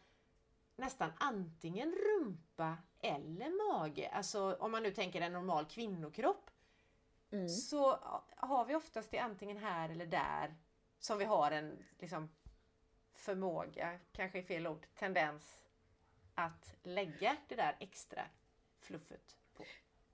nästan 0.75 1.11
antingen 1.17 1.95
rumpa 1.95 2.77
eller 3.01 3.73
mage. 3.73 4.09
Alltså 4.09 4.53
om 4.59 4.71
man 4.71 4.83
nu 4.83 4.91
tänker 4.91 5.21
en 5.21 5.33
normal 5.33 5.65
kvinnokropp. 5.65 6.49
Mm. 7.31 7.49
Så 7.49 7.99
har 8.35 8.65
vi 8.65 8.75
oftast 8.75 9.11
det 9.11 9.19
antingen 9.19 9.57
här 9.57 9.89
eller 9.89 10.05
där 10.05 10.55
som 10.99 11.17
vi 11.17 11.25
har 11.25 11.51
en 11.51 11.83
liksom, 11.99 12.29
förmåga, 13.13 13.99
kanske 14.11 14.37
är 14.39 14.43
fel 14.43 14.67
ord, 14.67 14.87
tendens 14.95 15.61
att 16.35 16.75
lägga 16.83 17.37
det 17.47 17.55
där 17.55 17.75
extra 17.79 18.21
fluffet 18.79 19.35
på. 19.53 19.63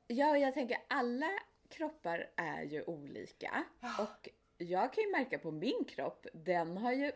Ja, 0.08 0.38
jag 0.38 0.54
tänker 0.54 0.78
alla 0.88 1.30
kroppar 1.70 2.30
är 2.36 2.62
ju 2.62 2.84
olika 2.84 3.64
och 4.00 4.30
jag 4.58 4.94
kan 4.94 5.04
ju 5.04 5.12
märka 5.12 5.40
på 5.40 5.52
min 5.52 5.86
kropp, 5.86 6.28
den 6.34 6.78
har 6.78 6.92
ju, 6.92 7.12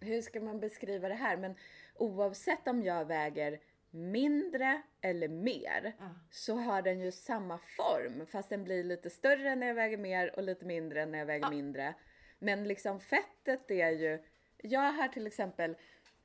hur 0.00 0.22
ska 0.22 0.40
man 0.40 0.60
beskriva 0.60 1.08
det 1.08 1.14
här, 1.14 1.36
men 1.36 1.54
oavsett 1.98 2.68
om 2.68 2.82
jag 2.82 3.04
väger 3.04 3.60
mindre 3.90 4.82
eller 5.00 5.28
mer 5.28 5.92
ja. 5.98 6.14
så 6.30 6.56
har 6.56 6.82
den 6.82 7.00
ju 7.00 7.12
samma 7.12 7.58
form 7.58 8.26
fast 8.26 8.48
den 8.48 8.64
blir 8.64 8.84
lite 8.84 9.10
större 9.10 9.54
när 9.54 9.66
jag 9.66 9.74
väger 9.74 9.98
mer 9.98 10.36
och 10.36 10.42
lite 10.42 10.64
mindre 10.64 11.06
när 11.06 11.18
jag 11.18 11.26
väger 11.26 11.46
ja. 11.46 11.50
mindre. 11.50 11.94
Men 12.38 12.64
liksom 12.64 13.00
fettet 13.00 13.70
är 13.70 13.90
ju, 13.90 14.24
jag 14.56 14.92
har 14.92 15.08
till 15.08 15.26
exempel 15.26 15.76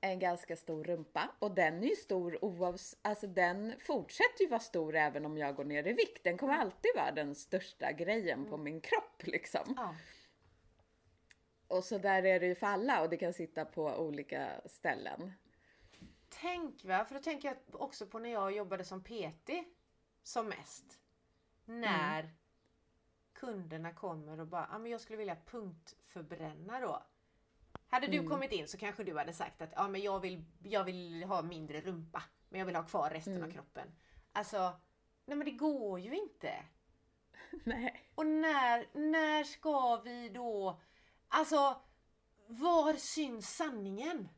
en 0.02 0.20
ganska 0.20 0.56
stor 0.56 0.84
rumpa 0.84 1.30
och 1.40 1.56
den 1.56 1.84
är 1.84 1.88
ju 1.88 1.96
stor 1.96 2.46
oavsett, 2.46 3.00
alltså 3.02 3.28
den 3.28 3.74
fortsätter 3.80 4.42
ju 4.42 4.48
vara 4.48 4.60
stor 4.60 4.96
även 4.96 5.26
om 5.26 5.38
jag 5.38 5.56
går 5.56 5.64
ner 5.64 5.88
i 5.88 5.94
vikt. 5.94 6.24
Den 6.24 6.38
kommer 6.38 6.54
alltid 6.54 6.92
vara 6.96 7.12
den 7.12 7.36
största 7.36 7.92
grejen 7.92 8.40
mm. 8.40 8.50
på 8.50 8.58
min 8.58 8.82
kropp 8.82 9.24
liksom. 9.24 9.74
Ja. 9.78 9.96
Och 11.68 11.84
så 11.84 11.98
där 11.98 12.26
är 12.26 12.40
det 12.40 12.46
ju 12.46 12.56
för 12.56 12.68
alla 12.68 13.02
och 13.02 13.10
det 13.10 13.18
kan 13.18 13.34
sitta 13.34 13.66
på 13.66 13.84
olika 13.84 14.62
ställen 14.66 15.34
tänk 16.42 16.86
va, 16.86 17.06
för 17.06 17.16
då 17.16 17.22
tänker 17.22 17.48
jag 17.48 17.82
också 17.82 18.08
på 18.08 18.20
när 18.20 18.30
jag 18.30 18.56
jobbade 18.56 18.84
som 18.84 19.04
PT 19.04 19.50
som 20.24 20.48
mest. 20.48 21.00
När 21.66 22.20
mm. 22.20 22.36
kunderna 23.34 23.94
kommer 23.94 24.40
och 24.40 24.48
bara, 24.48 24.68
ja 24.72 24.78
men 24.78 24.92
jag 24.92 25.02
skulle 25.02 25.18
vilja 25.18 25.38
punktförbränna 25.46 26.80
då. 26.80 27.04
Hade 27.88 28.08
du 28.08 28.18
mm. 28.18 28.30
kommit 28.30 28.52
in 28.52 28.68
så 28.68 28.78
kanske 28.78 29.04
du 29.04 29.18
hade 29.18 29.34
sagt 29.34 29.62
att 29.62 29.74
ja, 29.76 29.88
men 29.88 30.02
jag, 30.02 30.20
vill, 30.20 30.46
jag 30.64 30.84
vill 30.84 31.24
ha 31.24 31.42
mindre 31.42 31.82
rumpa 31.82 32.24
men 32.50 32.60
jag 32.60 32.66
vill 32.66 32.76
ha 32.76 32.84
kvar 32.84 33.10
resten 33.10 33.36
mm. 33.36 33.50
av 33.50 33.54
kroppen. 33.54 33.88
Alltså, 34.32 34.74
nej 35.26 35.38
men 35.38 35.46
det 35.46 35.52
går 35.52 36.00
ju 36.00 36.16
inte. 36.16 36.54
nej. 37.64 38.12
Och 38.16 38.26
när, 38.26 38.88
när 39.12 39.44
ska 39.44 39.98
vi 39.98 40.30
då, 40.30 40.82
alltså 41.28 41.82
var 42.48 42.94
syns 42.94 43.56
sanningen? 43.56 44.30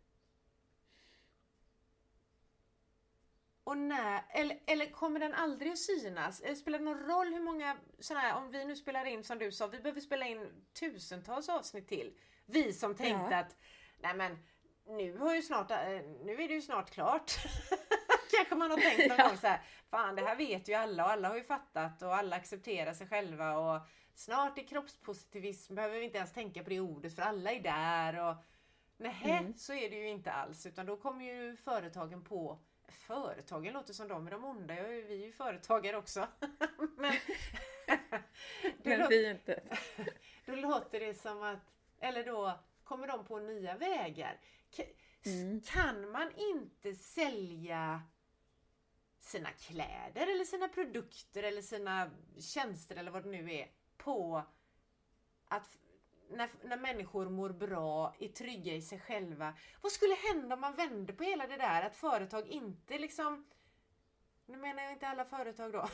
Och 3.66 3.78
när, 3.78 4.22
eller, 4.30 4.60
eller 4.68 4.86
kommer 4.92 5.20
den 5.20 5.34
aldrig 5.34 5.72
att 5.72 5.78
synas? 5.78 6.42
Eller 6.42 6.56
spelar 6.56 6.80
det 6.80 6.86
någon 6.86 7.00
roll 7.06 7.34
hur 7.34 7.40
många 7.40 7.78
sådana 8.00 8.22
här, 8.28 8.38
om 8.38 8.52
vi 8.52 8.66
nu 8.66 8.76
spelar 8.76 9.06
in 9.06 9.24
som 9.24 9.38
du 9.40 9.52
sa, 9.52 9.68
vi 9.68 9.80
behöver 9.80 10.02
spela 10.02 10.26
in 10.28 10.66
tusentals 10.80 11.50
avsnitt 11.50 11.88
till. 11.88 12.18
Vi 12.46 12.74
som 12.74 12.96
tänkte 12.96 13.28
Ja. 13.32 13.38
att, 13.38 13.56
nej 14.00 14.14
men 14.16 14.38
nu, 14.88 15.18
har 15.18 15.36
ju 15.36 15.42
snart, 15.42 15.72
eh, 15.72 15.78
nu 16.24 16.34
är 16.34 16.48
det 16.48 16.54
ju 16.54 16.62
snart 16.62 16.92
klart. 16.92 17.32
Kanske 18.38 18.56
man 18.56 18.72
har 18.72 18.78
tänkt 18.78 19.08
någon 19.10 19.18
Ja. 19.18 19.28
gång 19.28 19.38
så 19.38 19.48
här, 19.48 19.62
fan 19.90 20.16
det 20.16 20.22
här 20.22 20.36
vet 20.36 20.68
ju 20.70 20.74
alla 20.74 21.06
och 21.06 21.12
alla 21.12 21.28
har 21.28 21.36
ju 21.36 21.44
fattat 21.44 22.02
och 22.02 22.16
alla 22.16 22.36
accepterar 22.36 22.94
sig 22.94 23.08
själva 23.08 23.58
och 23.58 23.82
snart 24.16 24.58
är 24.58 24.64
kroppspositivism, 24.68 25.76
behöver 25.76 26.00
vi 26.00 26.06
inte 26.06 26.18
ens 26.18 26.34
tänka 26.34 26.64
på 26.64 26.70
det 26.70 26.80
ordet 26.80 27.16
för 27.16 27.22
alla 27.22 27.52
är 27.52 27.60
där 27.62 28.30
och 28.30 28.36
Nej, 28.98 29.16
Mm. 29.24 29.58
så 29.58 29.74
är 29.74 29.90
det 29.90 29.96
ju 29.96 30.08
inte 30.10 30.32
alls 30.32 30.66
utan 30.66 30.86
då 30.86 30.98
kommer 30.98 31.26
ju 31.26 31.56
företagen 31.56 32.24
på 32.24 32.60
Företagen 32.88 33.74
låter 33.74 33.94
som 33.94 34.08
de 34.08 34.27
är 34.27 34.32
de 34.32 34.46
onda, 34.46 34.74
vi 34.74 35.22
är 35.22 35.25
ju 35.25 35.32
företagare 35.32 35.98
också. 35.98 36.27
Men, 36.98 37.13
Men 38.84 39.00
låter, 39.00 39.10
vi 39.10 39.25
är 39.25 39.32
inte... 39.32 39.63
då 40.46 40.56
låter 40.56 41.00
det 41.00 41.13
som 41.13 41.44
att, 41.44 41.74
eller 42.00 42.24
då 42.24 42.60
kommer 42.84 43.08
de 43.08 43.25
på 43.25 43.39
nya 43.39 43.75
vägar. 43.77 44.39
Mm. 45.25 45.62
Kan 45.62 46.12
man 46.12 46.32
inte 46.36 46.96
sälja 46.96 48.01
sina 49.20 49.50
kläder 49.51 50.27
eller 50.27 50.46
sina 50.46 50.68
produkter 50.68 51.44
eller 51.44 51.62
sina 51.62 52.12
tjänster 52.39 52.96
eller 52.96 53.12
vad 53.12 53.24
det 53.24 53.30
nu 53.30 53.54
är 53.54 53.72
på 53.98 54.44
att 55.48 55.77
när, 56.29 56.50
när 56.63 56.77
människor 56.77 57.29
mår 57.29 57.50
bra, 57.50 58.15
är 58.20 58.27
trygga 58.27 58.74
i 58.74 58.82
sig 58.82 59.00
själva. 59.00 59.53
Vad 59.82 59.91
skulle 59.91 60.15
hända 60.15 60.55
om 60.55 60.62
man 60.62 60.75
vände 60.75 61.13
på 61.13 61.24
hela 61.24 61.48
det 61.48 61.58
där 61.58 61.82
att 61.82 61.96
företag 61.96 62.48
inte 62.48 62.98
liksom 62.98 63.46
nu 64.46 64.58
menar 64.58 64.84
jag 64.84 64.91
inte 64.91 65.08
alla 65.08 65.25
företag 65.25 65.72
då. 65.74 65.89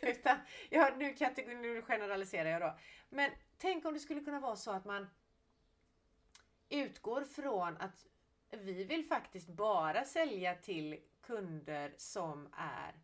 Utan, 0.02 0.38
ja, 0.70 0.90
nu, 0.96 1.14
nu 1.54 1.82
generaliserar 1.82 2.50
jag 2.50 2.60
då. 2.60 2.78
Men 3.08 3.30
tänk 3.58 3.84
om 3.84 3.94
det 3.94 4.00
skulle 4.00 4.20
kunna 4.20 4.40
vara 4.40 4.56
så 4.56 4.70
att 4.70 4.84
man 4.84 5.10
utgår 6.68 7.24
från 7.24 7.76
att 7.76 8.06
vi 8.50 8.84
vill 8.84 9.04
faktiskt 9.04 9.48
bara 9.48 10.04
sälja 10.04 10.54
till 10.54 11.00
kunder 11.20 11.94
som 11.96 12.48
är 12.56 12.94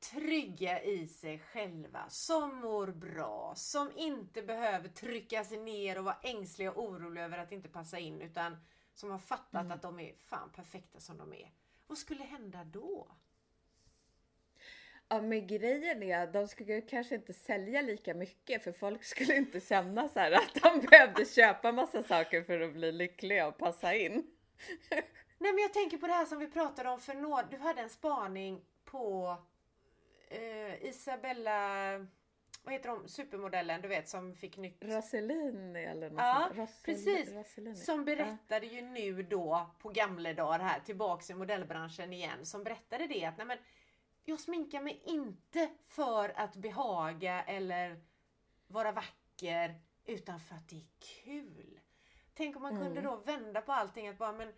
trygga 0.00 0.82
i 0.82 1.06
sig 1.06 1.38
själva, 1.38 2.04
som 2.08 2.56
mår 2.56 2.86
bra, 2.86 3.52
som 3.56 3.92
inte 3.96 4.42
behöver 4.42 4.88
trycka 4.88 5.44
sig 5.44 5.58
ner 5.58 5.98
och 5.98 6.04
vara 6.04 6.18
ängsliga 6.22 6.72
och 6.72 6.82
oroliga 6.82 7.24
över 7.24 7.38
att 7.38 7.52
inte 7.52 7.68
passa 7.68 7.98
in 7.98 8.20
utan 8.22 8.56
som 8.94 9.10
har 9.10 9.18
fattat 9.18 9.72
att 9.72 9.82
de 9.82 10.00
är 10.00 10.14
fan 10.18 10.50
perfekta 10.52 11.00
som 11.00 11.18
de 11.18 11.32
är. 11.32 11.52
Vad 11.86 11.98
skulle 11.98 12.24
hända 12.24 12.64
då? 12.64 13.08
Ja 15.08 15.20
men 15.20 15.46
grejen 15.46 16.02
är 16.02 16.22
att 16.22 16.32
de 16.32 16.48
skulle 16.48 16.80
kanske 16.80 17.14
inte 17.14 17.32
sälja 17.32 17.82
lika 17.82 18.14
mycket 18.14 18.64
för 18.64 18.72
folk 18.72 19.04
skulle 19.04 19.36
inte 19.36 19.60
känna 19.60 20.08
så 20.08 20.20
här 20.20 20.32
att 20.32 20.54
de 20.62 20.86
behövde 20.86 21.24
köpa 21.24 21.72
massa 21.72 22.02
saker 22.02 22.42
för 22.42 22.60
att 22.60 22.72
bli 22.72 22.92
lyckliga 22.92 23.46
och 23.48 23.58
passa 23.58 23.94
in. 23.94 24.30
Nej 25.38 25.52
men 25.52 25.58
jag 25.58 25.72
tänker 25.72 25.98
på 25.98 26.06
det 26.06 26.12
här 26.12 26.26
som 26.26 26.38
vi 26.38 26.46
pratade 26.46 26.90
om 26.90 27.00
för 27.00 27.14
några, 27.14 27.42
du 27.42 27.56
hade 27.56 27.80
en 27.80 27.90
spaning 27.90 28.64
på 28.84 29.36
eh, 30.26 30.84
Isabella, 30.84 31.98
vad 32.62 32.72
heter 32.74 32.88
de, 32.88 33.08
supermodellen 33.08 33.80
du 33.82 33.88
vet 33.88 34.08
som 34.08 34.34
fick 34.34 34.56
nytt 34.56 34.84
Rossellini 34.84 35.84
eller 35.84 36.10
något 36.10 36.18
Ja. 36.20 36.50
Rossell- 36.54 36.84
precis. 36.84 37.32
Rossellini. 37.32 37.76
Som 37.76 38.04
berättade 38.04 38.66
ju 38.66 38.82
nu 38.82 39.22
då 39.22 39.70
på 39.78 39.88
gamla 39.88 40.32
dagar 40.34 40.58
här 40.58 40.80
tillbaks 40.80 41.30
i 41.30 41.34
modellbranschen 41.34 42.12
igen. 42.12 42.46
Som 42.46 42.64
berättade 42.64 43.06
det 43.06 43.24
att 43.24 43.36
nej 43.36 43.46
men, 43.46 43.58
jag 44.24 44.40
sminkar 44.40 44.80
mig 44.80 45.02
inte 45.04 45.70
för 45.88 46.32
att 46.36 46.56
behaga 46.56 47.42
eller 47.42 48.00
vara 48.66 48.92
vacker 48.92 49.80
utan 50.04 50.40
för 50.40 50.54
att 50.54 50.68
det 50.68 50.76
är 50.76 50.86
kul. 51.24 51.80
Tänk 52.34 52.56
om 52.56 52.62
man 52.62 52.72
kunde 52.76 53.00
Mm. 53.00 53.04
då 53.04 53.16
vända 53.16 53.60
på 53.60 53.72
allting 53.72 54.08
att 54.08 54.18
bara 54.18 54.32
men 54.32 54.52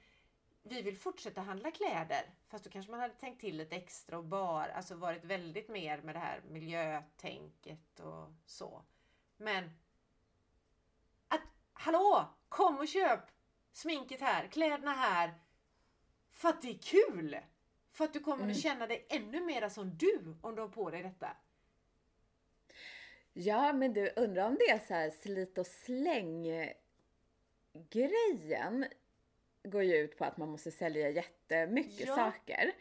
vi 0.68 0.82
vill 0.82 0.96
fortsätta 0.98 1.40
handla 1.40 1.70
kläder. 1.70 2.30
Fast 2.48 2.64
då 2.64 2.70
kanske 2.70 2.90
man 2.90 3.00
hade 3.00 3.14
tänkt 3.14 3.40
till 3.40 3.56
lite 3.56 3.76
extra 3.76 4.18
och 4.18 4.24
bara, 4.24 4.72
alltså 4.72 4.94
varit 4.94 5.24
väldigt 5.24 5.68
mer 5.68 6.02
med 6.02 6.14
det 6.14 6.18
här 6.18 6.40
miljötänket 6.48 8.00
och 8.00 8.32
så. 8.46 8.82
Men 9.36 9.70
att 11.28 11.42
hallå, 11.72 12.28
kom 12.48 12.78
och 12.78 12.88
köp 12.88 13.20
sminket 13.72 14.20
här, 14.20 14.46
kläderna 14.46 14.92
här. 14.92 15.34
För 16.30 16.48
att 16.48 16.62
det 16.62 16.68
är 16.70 16.78
kul! 16.78 17.38
För 17.92 18.04
att 18.04 18.12
du 18.12 18.20
kommer 18.20 18.42
Mm. 18.44 18.50
att 18.50 18.62
känna 18.62 18.86
dig 18.86 19.06
ännu 19.10 19.40
mera 19.40 19.70
som 19.70 19.96
du 19.98 20.36
om 20.42 20.54
du 20.54 20.60
har 20.62 20.68
på 20.68 20.90
dig 20.90 21.02
detta. 21.02 21.36
Ja, 23.32 23.72
men 23.72 23.92
du 23.92 24.12
undrar 24.16 24.46
om 24.46 24.54
det 24.54 24.70
är 24.70 24.78
så 24.78 24.94
här 24.94 25.10
slit 25.10 25.58
och 25.58 25.66
släng 25.66 26.44
grejen 27.72 28.86
går 29.64 29.82
ju 29.82 29.96
ut 29.96 30.18
på 30.18 30.24
att 30.24 30.36
man 30.36 30.48
måste 30.48 30.70
sälja 30.70 31.10
jättemycket 31.10 32.06
Ja. 32.06 32.14
saker. 32.16 32.72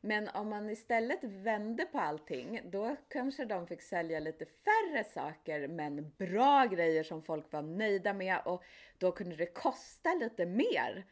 Men 0.00 0.28
om 0.28 0.48
man 0.48 0.70
istället 0.70 1.24
vände 1.24 1.84
på 1.84 1.98
allting, 1.98 2.60
då 2.64 2.96
kanske 3.08 3.44
de 3.44 3.66
fick 3.66 3.82
sälja 3.82 4.20
lite 4.20 4.44
färre 4.46 5.04
saker 5.04 5.68
men 5.68 6.12
bra 6.18 6.64
grejer 6.64 7.02
som 7.02 7.22
folk 7.22 7.52
var 7.52 7.62
nöjda 7.62 8.12
med 8.12 8.38
och 8.44 8.64
då 8.98 9.12
kunde 9.12 9.36
det 9.36 9.46
kosta 9.46 10.14
lite 10.14 10.46
mer. 10.46 11.04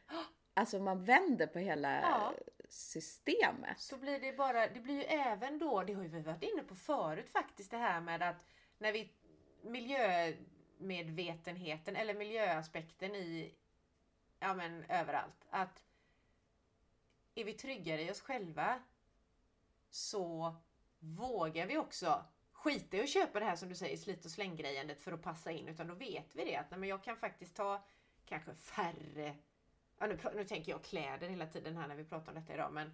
Alltså 0.55 0.79
man 0.79 1.05
vänder 1.05 1.47
på 1.47 1.59
hela 1.59 2.01
Ja. 2.01 2.33
systemet. 2.69 3.79
Så 3.81 3.97
blir 3.97 4.21
det 4.21 4.33
bara, 4.33 4.67
det 4.69 4.81
blir 4.81 4.95
ju 4.95 5.03
även 5.03 5.59
då, 5.59 5.83
det 5.83 5.93
har 5.93 6.03
ju 6.03 6.09
vi 6.09 6.21
varit 6.21 6.43
inne 6.43 6.63
på 6.63 6.75
förut 6.75 7.29
faktiskt 7.29 7.71
det 7.71 7.77
här 7.77 8.01
med 8.01 8.23
att 8.23 8.45
när 8.79 8.93
vi 8.93 9.13
miljömedvetenheten 10.79 11.97
eller 11.97 12.15
miljöaspekten 12.15 13.15
i 13.15 13.55
ja 14.43 14.55
men 14.55 14.85
överallt 14.85 15.47
att 15.51 15.85
är 17.35 17.45
vi 17.45 17.53
tryggare 17.53 18.03
i 18.03 18.11
oss 18.11 18.21
själva 18.21 18.83
så 19.91 20.57
vågar 20.99 21.67
vi 21.67 21.79
också 21.79 22.25
skita 22.53 22.97
i 22.97 23.03
att 23.03 23.09
köpa 23.09 23.41
det 23.41 23.47
här 23.47 23.57
som 23.57 23.69
du 23.69 23.75
säger 23.75 23.97
slit 23.97 24.25
och 24.25 24.31
slänggrejandet 24.31 25.03
för 25.03 25.13
att 25.13 25.23
passa 25.23 25.51
in 25.51 25.69
utan 25.69 25.89
då 25.89 25.95
vet 25.95 26.37
vi 26.37 26.45
det 26.45 26.57
att 26.57 26.71
nej, 26.71 26.81
men 26.81 26.89
jag 26.89 27.05
kan 27.05 27.17
faktiskt 27.17 27.57
ta 27.57 27.85
kanske 28.25 28.55
färre 28.55 29.37
ja, 29.99 30.07
nu, 30.07 30.19
nu 30.35 30.45
tänker 30.45 30.73
jag 30.73 30.85
kläder 30.85 31.29
hela 31.29 31.47
tiden 31.47 31.77
här 31.77 31.89
när 31.89 31.97
vi 31.97 32.05
pratar 32.05 32.33
om 32.33 32.41
detta 32.41 32.55
idag 32.55 32.73
men 32.73 32.93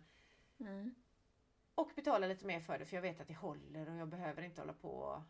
Mm. 0.60 0.94
och 1.74 1.90
betala 1.96 2.26
lite 2.26 2.46
mer 2.46 2.60
för 2.60 2.78
det 2.78 2.86
för 2.86 2.96
jag 2.96 3.02
vet 3.02 3.20
att 3.20 3.28
det 3.28 3.34
håller 3.34 3.88
och 3.88 3.96
jag 3.96 4.08
behöver 4.08 4.42
inte 4.42 4.60
hålla 4.60 4.72
på 4.72 4.90
och 4.90 5.22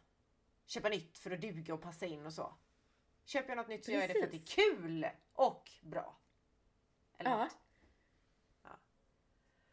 köpa 0.67 0.89
nytt 0.89 1.19
för 1.19 1.31
att 1.31 1.41
duga 1.41 1.75
och 1.75 1.83
passa 1.83 2.07
in 2.07 2.27
och 2.27 2.33
så. 2.33 2.55
Köper 3.29 3.49
jag 3.49 3.57
något 3.57 3.69
nytt 3.69 3.85
så 3.85 3.91
gör 3.91 4.01
jag 4.01 4.09
det 4.11 4.15
för 4.15 4.23
att 4.23 4.31
det 4.31 4.37
är 4.37 4.73
kul 4.75 5.09
och 5.33 5.71
bra. 5.81 6.19
Eller 7.19 7.31
Ja. 7.31 7.37
något. 7.39 7.57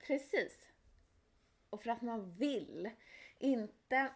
Precis. 0.08 0.72
Och 1.70 1.84
för 1.84 1.90
att 1.90 2.02
man 2.02 2.34
vill. 2.34 2.90
Inte... 3.38 4.12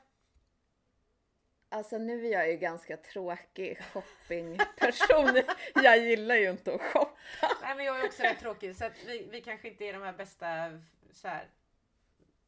Alltså 1.69 1.97
nu 1.97 2.25
är 2.27 2.31
jag 2.31 2.51
ju 2.51 2.57
ganska 2.57 2.97
tråkig 2.97 3.83
shoppingperson. 3.83 5.41
jag 5.83 5.97
gillar 5.97 6.35
ju 6.35 6.49
inte 6.49 6.73
att 6.73 6.81
shoppa. 6.81 7.17
Nej 7.61 7.75
men 7.75 7.85
jag 7.85 7.99
är 7.99 8.05
också 8.05 8.23
rätt 8.23 8.39
tråkig 8.39 8.75
så 8.75 8.85
att 8.85 9.03
vi, 9.05 9.27
vi 9.31 9.41
kanske 9.41 9.67
inte 9.67 9.85
är 9.85 9.93
de 9.93 10.01
här 10.01 10.13
bästa 10.13 10.81
så 11.11 11.27
här. 11.27 11.49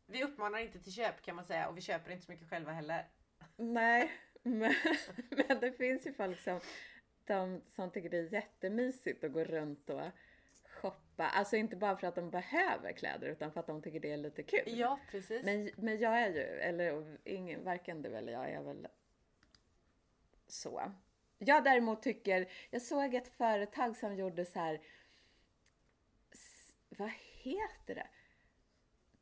Vi 0.06 0.23
uppmanar 0.23 0.60
inte 0.60 0.80
till 0.80 0.93
köp 0.93 1.21
kan 1.21 1.36
man 1.36 1.45
säga 1.45 1.67
och 1.69 1.77
vi 1.77 1.82
köper 1.82 2.12
inte 2.12 2.25
så 2.25 2.32
mycket 2.32 2.49
själva 2.49 2.71
heller. 2.71 3.08
Nej, 3.56 4.12
men, 4.43 4.73
men 5.30 5.60
det 5.60 5.71
finns 5.71 6.08
ju 6.08 6.13
folk 6.13 6.39
som, 6.39 6.60
de, 7.25 7.62
som 7.75 7.91
tycker 7.91 8.10
det 8.10 8.17
är 8.17 8.34
jättemysigt 8.34 9.23
att 9.23 9.34
gå 9.34 9.43
runt 9.43 9.89
och 9.89 10.01
shoppa. 10.65 11.30
Alltså 11.30 11.56
inte 11.56 11.75
bara 11.75 11.97
för 11.97 12.08
att 12.08 12.15
de 12.15 12.30
behöver 12.30 12.91
kläder 12.91 13.27
utan 13.27 13.51
för 13.51 13.60
att 13.60 13.67
de 13.67 13.82
tycker 13.82 13.99
det 13.99 14.12
är 14.12 14.17
lite 14.17 14.43
kul. 14.43 14.63
Ja 14.65 14.99
precis. 15.12 15.45
Men, 15.45 15.69
men 15.77 15.99
jag 15.99 16.21
är 16.21 16.30
ju, 16.30 16.41
eller 16.41 17.17
ingen, 17.23 17.63
varken 17.63 18.01
du 18.01 18.15
eller 18.15 18.34
jag 18.34 18.49
är 18.49 18.62
väl 18.62 18.88
så. 20.47 20.91
Jag 21.38 21.63
däremot 21.63 22.04
tycker, 22.04 22.51
jag 22.69 22.82
såg 22.82 23.13
ett 23.13 23.27
företag 23.27 23.97
som 23.97 24.15
gjorde 24.15 24.45
så 24.45 24.60
här. 24.60 24.82
vad 26.89 27.12
heter 27.43 27.95
det? 27.95 28.08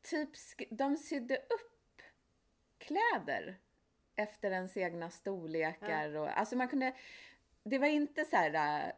Typ, 0.02 0.30
de 0.70 0.96
sydde 0.96 1.36
upp 1.36 2.02
kläder 2.78 3.58
efter 4.20 4.50
ens 4.50 4.76
egna 4.76 5.10
storlekar 5.10 6.16
och 6.16 6.38
alltså 6.38 6.56
man 6.56 6.68
kunde, 6.68 6.92
det 7.64 7.78
var 7.78 7.86
inte 7.86 8.24
så 8.24 8.36
här 8.36 8.84
äh, 8.88 8.92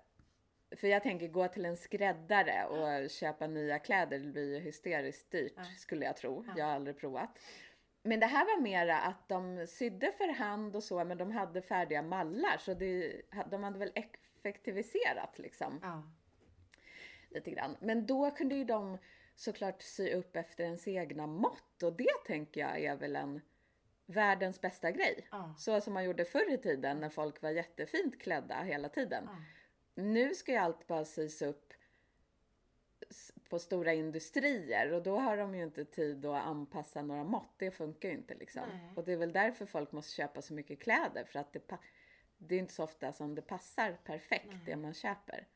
för 0.77 0.89
jag 0.89 1.03
tänker 1.03 1.29
gå 1.29 1.49
till 1.49 1.65
en 1.65 1.77
skräddare 1.77 2.65
och 2.67 3.11
köpa 3.11 3.47
nya 3.47 3.79
kläder, 3.79 4.19
det 4.19 4.27
blir 4.29 4.55
ju 4.55 4.61
hysteriskt 4.61 5.31
dyrt 5.31 5.53
Ja. 5.57 5.65
skulle 5.79 6.05
jag 6.05 6.17
tro. 6.17 6.45
Ja. 6.47 6.55
Jag 6.57 6.65
har 6.67 6.73
aldrig 6.73 6.99
provat. 6.99 7.39
Men 8.03 8.21
det 8.21 8.27
här 8.27 8.45
var 8.45 8.63
mera 8.63 8.99
att 8.99 9.29
de 9.29 9.67
sydde 9.67 10.13
för 10.13 10.29
hand 10.29 10.77
och 10.77 10.83
så, 10.83 11.05
men 11.05 11.19
de 11.19 11.31
hade 11.31 11.63
färdiga 11.63 12.03
mallar 12.03 12.57
så 12.59 12.75
det, 12.75 13.23
de 13.51 13.63
hade 13.63 13.79
väl 13.79 13.93
effektiviserat 13.95 15.39
liksom 15.39 15.79
Ja. 15.83 16.03
lite 17.31 17.51
grann. 17.51 17.77
Men 17.81 18.07
då 18.07 18.31
kunde 18.31 18.55
ju 18.55 18.65
de 18.65 18.99
såklart 19.35 19.83
sy 19.83 20.13
upp 20.13 20.37
efter 20.37 20.65
ens 20.65 20.89
egna 20.89 21.27
mått 21.27 21.83
och 21.83 21.93
det 21.97 22.25
tänker 22.27 22.61
jag 22.61 22.81
är 22.81 22.97
väl 22.97 23.17
en 23.17 23.41
världens 24.07 24.61
bästa 24.61 24.91
grej. 24.91 25.29
Ja. 25.31 25.55
Så 25.59 25.81
som 25.81 25.95
man 25.95 26.05
gjorde 26.05 26.25
förr 26.25 26.53
i 26.53 26.59
tiden 26.59 27.01
när 27.01 27.09
folk 27.09 27.43
var 27.43 27.51
jättefint 27.51 28.21
klädda 28.21 28.62
hela 28.62 28.88
tiden. 28.88 29.25
Ja. 29.27 29.37
Nu 29.95 30.35
ska 30.35 30.53
ju 30.53 30.59
allt 30.59 30.87
bara 30.87 31.05
sys 31.05 31.43
upp 31.43 31.73
på 33.49 33.59
stora 33.59 33.93
industrier 33.93 34.93
och 34.93 35.03
då 35.03 35.19
har 35.19 35.37
de 35.37 35.55
ju 35.55 35.62
inte 35.62 35.85
tid 35.85 36.27
att 36.27 36.43
anpassa 36.43 37.03
några 37.03 37.25
mått. 37.25 37.55
Det 37.57 37.71
funkar 37.71 38.09
ju 38.09 38.15
inte 38.15 38.35
liksom. 38.35 38.62
Nej. 38.69 38.93
Och 38.97 39.05
det 39.05 39.12
är 39.12 39.17
väl 39.17 39.33
därför 39.33 39.67
folk 39.67 39.93
måste 39.93 40.12
köpa 40.12 40.43
så 40.43 40.55
mycket 40.55 40.81
kläder 40.81 41.25
för 41.25 41.38
att 41.38 41.53
det, 41.53 41.79
det 42.38 42.55
är 42.55 42.59
inte 42.59 42.75
så 42.75 42.85
ofta 42.85 43.12
som 43.12 43.35
det 43.35 43.43
passar 43.43 43.99
perfekt 44.05 44.55
det 44.67 44.77
man 44.77 44.95
köper. 44.95 45.47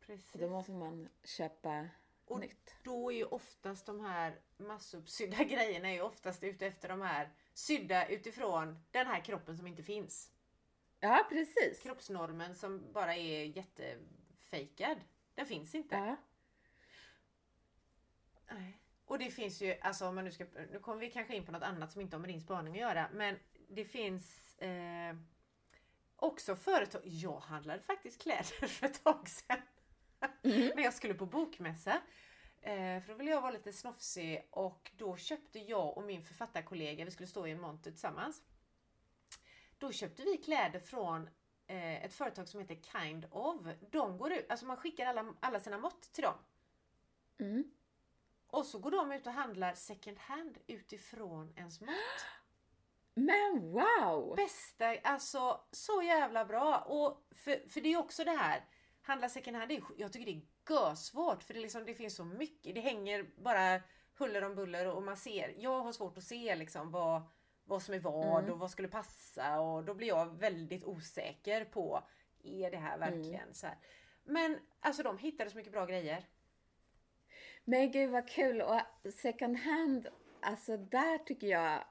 Precis. 0.00 0.34
Och 0.34 0.40
då 0.40 0.48
måste 0.48 0.72
man 0.72 1.08
köpa 1.24 1.88
Och 2.28 2.40
nytt. 2.40 2.74
då 2.82 3.12
är 3.12 3.16
ju 3.16 3.24
oftast 3.24 3.86
de 3.86 4.00
här 4.00 4.40
massuppsydda 4.56 5.36
grejerna 5.44 5.88
är 5.88 5.94
ju 5.94 6.00
oftast 6.00 6.42
ute 6.42 6.66
efter 6.66 6.88
de 6.88 7.00
här 7.00 7.30
sydda 7.54 8.08
utifrån 8.08 8.84
den 8.90 9.06
här 9.06 9.20
kroppen 9.20 9.56
som 9.56 9.66
inte 9.66 9.82
finns. 9.82 10.32
Ja, 11.00 11.26
precis. 11.28 11.80
Kroppsnormen 11.82 12.54
som 12.54 12.92
bara 12.92 13.16
är 13.16 13.44
jättefejkad. 13.44 14.98
Den 15.34 15.46
finns 15.46 15.74
inte. 15.74 15.96
Ja. 15.96 16.16
Nej. 18.50 18.78
Och 19.04 19.18
det 19.18 19.30
finns 19.30 19.62
ju, 19.62 19.80
alltså 19.80 20.06
om 20.06 20.14
man 20.14 20.24
nu 20.24 20.32
ska, 20.32 20.44
nu 20.72 20.78
kommer 20.78 21.00
vi 21.00 21.10
kanske 21.10 21.36
in 21.36 21.46
på 21.46 21.52
något 21.52 21.62
annat 21.62 21.92
som 21.92 22.00
inte 22.00 22.16
har 22.16 22.20
med 22.20 22.30
din 22.30 22.40
spaning 22.40 22.72
att 22.72 22.80
göra, 22.80 23.08
men 23.12 23.38
det 23.68 23.84
finns 23.84 24.58
eh, 24.58 25.16
också 26.16 26.56
företag, 26.56 27.02
jag 27.04 27.40
handlade 27.40 27.82
faktiskt 27.82 28.22
kläder 28.22 28.66
för 28.66 28.86
ett 28.86 29.04
tag 29.04 29.28
sedan. 29.28 29.58
När 30.42 30.82
jag 30.82 30.94
skulle 30.94 31.14
på 31.14 31.26
bokmässa. 31.26 32.02
Eh, 32.60 33.02
för 33.02 33.08
då 33.08 33.14
ville 33.14 33.30
jag 33.30 33.40
vara 33.40 33.52
lite 33.52 33.72
snofsig 33.72 34.48
och 34.50 34.90
då 34.96 35.16
köpte 35.16 35.58
jag 35.58 35.96
och 35.96 36.04
min 36.04 36.24
författarkollega, 36.24 37.04
vi 37.04 37.10
skulle 37.10 37.26
stå 37.26 37.46
i 37.46 37.50
en 37.50 37.60
monter 37.60 37.90
tillsammans. 37.90 38.42
Då 39.78 39.92
köpte 39.92 40.22
vi 40.22 40.36
kläder 40.36 40.80
från 40.80 41.28
eh, 41.66 42.04
ett 42.04 42.14
företag 42.14 42.48
som 42.48 42.60
heter 42.60 42.74
Kind 42.74 43.26
of. 43.30 43.66
De 43.90 44.18
går 44.18 44.32
ut, 44.32 44.50
alltså 44.50 44.66
man 44.66 44.76
skickar 44.76 45.06
alla, 45.06 45.34
alla 45.40 45.60
sina 45.60 45.78
mått 45.78 46.12
till 46.12 46.24
dem. 46.24 46.38
Mm. 47.38 47.70
Och 48.46 48.66
så 48.66 48.78
går 48.78 48.90
de 48.90 49.12
ut 49.12 49.26
och 49.26 49.32
handlar 49.32 49.74
second 49.74 50.18
hand 50.18 50.58
utifrån 50.66 51.52
ens 51.56 51.80
mått. 51.80 52.24
Men 53.14 53.72
wow! 53.72 54.36
Bästa, 54.36 54.96
alltså 55.04 55.60
så 55.70 56.02
jävla 56.02 56.44
bra. 56.44 56.78
Och 56.78 57.26
för, 57.30 57.68
för 57.68 57.80
det 57.80 57.92
är 57.92 57.96
också 57.96 58.24
det 58.24 58.30
här, 58.30 58.64
handla 59.08 59.28
second 59.28 59.56
hand, 59.56 59.68
det 59.68 59.76
är, 59.76 59.82
jag 59.96 60.12
tycker 60.12 60.26
det 60.26 60.38
är 60.38 60.42
görsvårt 60.74 61.42
för 61.42 61.54
det, 61.54 61.60
liksom, 61.60 61.84
det 61.84 61.94
finns 61.94 62.16
så 62.16 62.24
mycket, 62.24 62.74
det 62.74 62.80
hänger 62.80 63.26
bara 63.36 63.82
huller 64.18 64.44
om 64.44 64.54
buller 64.54 64.86
och 64.86 65.02
man 65.02 65.16
ser, 65.16 65.54
jag 65.58 65.80
har 65.80 65.92
svårt 65.92 66.18
att 66.18 66.24
se 66.24 66.54
liksom 66.56 66.90
vad, 66.90 67.22
vad 67.64 67.82
som 67.82 67.94
är 67.94 67.98
vad 68.00 68.38
Mm. 68.38 68.52
och 68.52 68.58
vad 68.58 68.70
skulle 68.70 68.88
passa 68.88 69.60
och 69.60 69.84
då 69.84 69.94
blir 69.94 70.08
jag 70.08 70.38
väldigt 70.38 70.84
osäker 70.84 71.64
på, 71.64 72.02
är 72.42 72.70
det 72.70 72.76
här 72.76 72.98
verkligen 72.98 73.54
så 73.54 73.66
här? 73.66 73.78
Men 74.24 74.58
alltså 74.80 75.02
de 75.02 75.18
hittade 75.18 75.50
så 75.50 75.56
mycket 75.56 75.72
bra 75.72 75.86
grejer. 75.86 76.28
Men 77.64 77.90
gud 77.92 78.10
vad 78.10 78.28
kul! 78.28 78.62
Och 78.62 78.80
second 79.14 79.56
hand, 79.56 80.08
alltså 80.42 80.76
där 80.76 81.18
tycker 81.18 81.46
jag, 81.46 81.84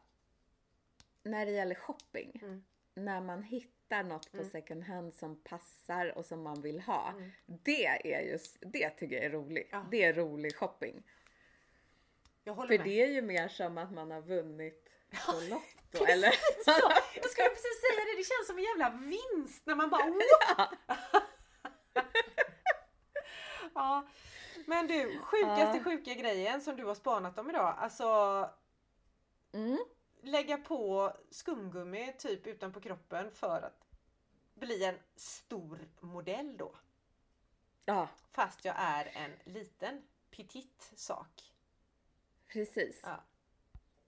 när 1.24 1.46
det 1.46 1.52
gäller 1.52 1.76
shopping, 1.76 2.40
Mm. 2.44 2.64
när 2.94 3.22
man 3.22 3.44
hittar 3.44 3.77
något 3.90 4.32
på 4.32 4.44
second 4.44 4.84
hand 4.84 5.16
som 5.16 5.44
passar 5.44 6.18
och 6.18 6.26
som 6.26 6.44
man 6.44 6.62
vill 6.62 6.80
ha. 6.80 7.10
Mm. 7.10 7.32
Det 7.46 7.86
är 7.86 8.22
just, 8.22 8.58
det 8.62 8.90
tycker 8.90 9.16
jag 9.16 9.26
är 9.26 9.30
roligt. 9.30 9.70
Ja. 9.72 9.86
Det 9.92 10.04
är 10.04 10.14
rolig 10.14 10.56
shopping. 10.56 11.04
För 12.46 12.68
med. 12.68 12.84
det 12.84 13.02
är 13.02 13.08
ju 13.08 13.22
mer 13.22 13.48
som 13.48 13.78
att 13.78 13.92
man 13.92 14.12
har 14.12 14.22
vunnit 14.22 14.90
på 15.26 15.32
Lotto 15.32 16.06
eller? 16.06 16.32
Så, 16.64 16.72
jag 17.16 17.30
skulle 17.30 17.50
precis 17.50 17.82
säga 17.82 18.06
det, 18.06 18.18
det 18.18 18.24
känns 18.24 18.48
som 18.48 18.58
en 18.58 18.64
jävla 18.64 18.90
vinst 18.90 19.66
när 19.66 19.76
man 19.76 19.90
bara 19.90 20.06
wow! 20.10 20.68
ja. 23.74 24.08
Men 24.66 24.88
du, 24.88 25.20
sjukaste 25.20 25.78
Ja. 25.78 25.84
sjuka 25.84 26.14
grejen 26.14 26.62
som 26.62 26.76
du 26.76 26.86
har 26.86 26.96
spanat 26.96 27.38
om 27.40 27.50
idag. 27.50 27.76
Alltså 27.78 28.50
Mm. 29.54 29.78
Lägga 30.22 30.58
på 30.58 31.14
skumgummi 31.30 32.14
typ 32.18 32.48
utanpå 32.48 32.80
kroppen 32.82 33.32
för 33.32 33.62
att 33.62 33.88
bli 34.54 34.84
en 34.86 35.00
stor 35.16 35.80
modell 36.00 36.58
då. 36.58 36.76
Ja, 37.86 38.08
Fast 38.32 38.66
jag 38.66 38.76
är 38.78 39.12
en 39.16 39.54
liten 39.54 40.02
petit 40.32 40.92
sak. 40.96 41.44
precis. 42.48 43.02
Ja. 43.04 43.24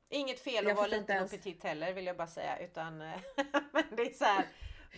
Inget 0.09 0.39
fel 0.39 0.63
Jag 0.63 0.71
att 0.71 0.77
vara 0.77 0.87
liten 0.87 1.23
och 1.23 1.29
petit 1.29 1.63
heller 1.63 1.93
vill 1.93 2.05
jag 2.05 2.17
bara 2.17 2.27
säga. 2.27 2.59
Utan, 2.59 2.97
men 2.97 3.83
det 3.91 4.01
är 4.01 4.13
så 4.13 4.25
här, 4.25 4.45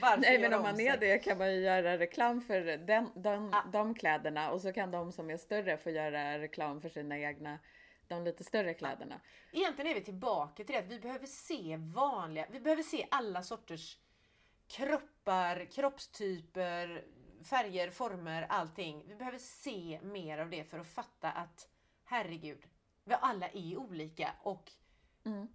varför 0.02 0.22
Nej 0.22 0.40
men 0.40 0.54
om 0.54 0.62
man 0.62 0.76
sig? 0.76 0.88
är 0.88 0.98
det 0.98 1.20
kan 1.20 1.38
man 1.38 1.54
ju 1.54 1.60
göra 1.60 1.98
reklam 1.98 2.42
för 2.42 2.62
den, 2.62 3.12
de, 3.16 3.50
Ja. 3.54 3.64
de 3.72 3.96
kläderna 3.96 4.52
och 4.52 4.62
så 4.62 4.74
kan 4.74 4.92
de 4.92 5.12
som 5.12 5.30
är 5.30 5.38
större 5.38 5.78
få 5.78 5.90
göra 5.90 6.40
reklam 6.40 6.82
för 6.82 6.90
sina 6.90 7.20
egna, 7.20 7.60
de 8.16 8.24
lite 8.24 8.44
större 8.44 8.74
kläderna. 8.74 9.22
Egentligen 9.52 9.92
är 9.92 9.96
vi 9.96 10.02
tillbaka 10.06 10.64
till 10.64 10.74
det 10.74 10.80
att 10.80 10.92
vi 10.92 11.00
behöver 11.00 11.26
se 11.28 11.78
vanliga, 11.78 12.48
vi 12.52 12.60
behöver 12.60 12.84
se 12.84 13.08
alla 13.12 13.44
sorters 13.44 13.98
kroppar, 14.68 15.66
kroppstyper, 15.72 17.06
färger, 17.44 17.90
former, 17.90 18.46
allting. 18.50 19.04
Vi 19.08 19.16
behöver 19.16 19.38
se 19.38 20.00
mer 20.04 20.38
av 20.38 20.50
det 20.50 20.64
för 20.64 20.80
att 20.80 20.88
fatta 20.88 21.32
att 21.32 21.70
herregud, 22.06 22.68
vi 23.04 23.14
alla 23.22 23.50
är 23.50 23.78
olika 23.78 24.36
och 24.44 24.72
Mm. 25.26 25.48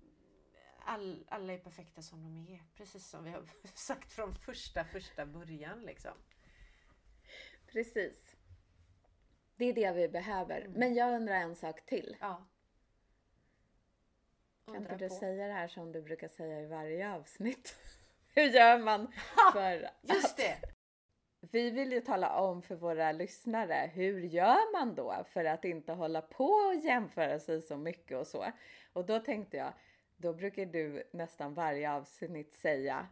all, 0.85 1.25
alla 1.29 1.53
är 1.53 1.59
perfekta 1.59 2.03
som 2.03 2.23
de 2.23 2.55
är. 2.55 2.63
Precis 2.77 3.07
som 3.09 3.25
vi 3.25 3.31
har 3.31 3.45
sagt 3.75 4.13
från 4.13 4.35
första, 4.35 4.85
första 4.85 5.27
början 5.27 5.83
liksom. 5.83 6.13
Precis. 7.67 8.36
Det 9.57 9.65
är 9.65 9.73
det 9.73 9.93
vi 9.93 10.09
behöver. 10.09 10.61
Mm. 10.61 10.73
Men 10.73 10.95
jag 10.95 11.15
undrar 11.15 11.35
en 11.35 11.57
sak 11.57 11.87
till. 11.87 12.17
Ja. 12.21 12.47
Kan 14.67 14.77
inte 14.77 14.97
du 14.97 15.09
på. 15.09 15.15
säga 15.15 15.47
det 15.47 15.53
här 15.53 15.69
som 15.69 15.93
du 15.93 16.03
brukar 16.03 16.29
säga 16.29 16.61
i 16.61 16.67
varje 16.67 17.13
avsnitt? 17.13 17.77
Hur 18.35 18.43
gör 18.43 18.79
man 18.79 19.13
för 19.53 19.91
Just 20.03 20.37
det! 20.37 20.57
Vi 21.41 21.71
vill 21.71 21.93
ju 21.93 22.01
tala 22.01 22.41
om 22.41 22.63
för 22.63 22.75
våra 22.75 23.13
lyssnare, 23.13 23.91
hur 23.95 24.21
gör 24.21 24.73
man 24.73 24.95
då 24.95 25.25
för 25.29 25.45
att 25.45 25.65
inte 25.65 25.93
hålla 25.93 26.23
på 26.23 26.45
och 26.45 26.75
jämföra 26.75 27.39
sig 27.39 27.63
så 27.63 27.77
mycket 27.77 28.19
och 28.19 28.27
så? 28.27 28.47
Och 28.93 29.07
då 29.07 29.21
tänkte 29.21 29.57
jag, 29.57 29.73
då 30.17 30.33
brukar 30.33 30.67
du 30.67 31.09
nästan 31.13 31.55
varje 31.55 31.93
avsnitt 31.93 32.55
säga 32.55 33.09